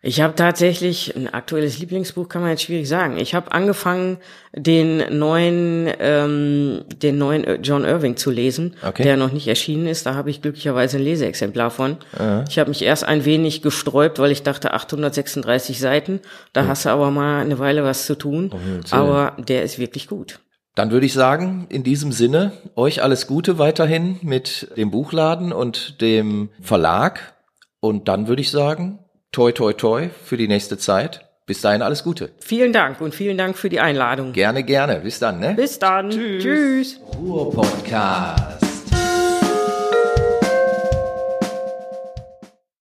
Ich 0.00 0.20
habe 0.20 0.36
tatsächlich 0.36 1.16
ein 1.16 1.32
aktuelles 1.32 1.80
Lieblingsbuch, 1.80 2.28
kann 2.28 2.40
man 2.42 2.50
jetzt 2.52 2.62
schwierig 2.62 2.88
sagen. 2.88 3.18
Ich 3.18 3.34
habe 3.34 3.50
angefangen, 3.50 4.18
den 4.54 5.18
neuen, 5.18 5.90
ähm, 5.98 6.84
den 7.02 7.18
neuen 7.18 7.62
John 7.64 7.84
Irving 7.84 8.16
zu 8.16 8.30
lesen, 8.30 8.76
Okay. 8.82 9.02
der 9.02 9.16
noch 9.16 9.32
nicht 9.32 9.48
erschienen 9.48 9.88
ist. 9.88 10.06
Da 10.06 10.14
habe 10.14 10.30
ich 10.30 10.40
glücklicherweise 10.40 10.98
ein 10.98 11.02
Leseexemplar 11.02 11.70
von. 11.72 11.96
Ich 12.48 12.58
habe 12.60 12.70
mich 12.70 12.82
erst 12.82 13.04
ein 13.04 13.24
wenig 13.24 13.60
gesträubt, 13.60 14.20
weil 14.20 14.30
ich 14.30 14.44
dachte 14.44 14.72
836 14.72 15.80
Seiten. 15.80 16.20
Da 16.52 16.66
hast 16.68 16.84
du 16.84 16.90
aber 16.90 17.10
mal 17.10 17.40
eine 17.40 17.58
Weile 17.58 17.82
was 17.82 18.06
zu 18.06 18.14
tun. 18.14 18.52
Willen. 18.52 18.84
aber 18.90 19.36
der 19.42 19.64
ist 19.64 19.78
wirklich 19.80 20.06
gut. 20.06 20.38
Dann 20.76 20.92
würde 20.92 21.06
ich 21.06 21.12
sagen, 21.12 21.66
in 21.70 21.82
diesem 21.82 22.12
Sinne, 22.12 22.52
euch 22.76 23.02
alles 23.02 23.26
Gute 23.26 23.58
weiterhin 23.58 24.18
mit 24.22 24.68
dem 24.76 24.92
Buchladen 24.92 25.52
und 25.52 26.00
dem 26.00 26.50
Verlag. 26.60 27.34
Und 27.80 28.06
dann 28.06 28.28
würde 28.28 28.42
ich 28.42 28.52
sagen, 28.52 29.00
toi, 29.32 29.52
toi, 29.52 29.72
toi 29.72 30.08
für 30.24 30.36
die 30.36 30.48
nächste 30.48 30.78
Zeit. 30.78 31.24
Bis 31.46 31.62
dahin 31.62 31.80
alles 31.80 32.04
Gute. 32.04 32.30
Vielen 32.40 32.74
Dank 32.74 33.00
und 33.00 33.14
vielen 33.14 33.38
Dank 33.38 33.56
für 33.56 33.70
die 33.70 33.80
Einladung. 33.80 34.32
Gerne, 34.32 34.64
gerne. 34.64 35.00
Bis 35.00 35.18
dann, 35.18 35.40
ne? 35.40 35.54
Bis 35.54 35.78
dann. 35.78 36.10
Tschüss. 36.10 37.00
Ruhr 37.18 37.50
Podcast. 37.50 38.67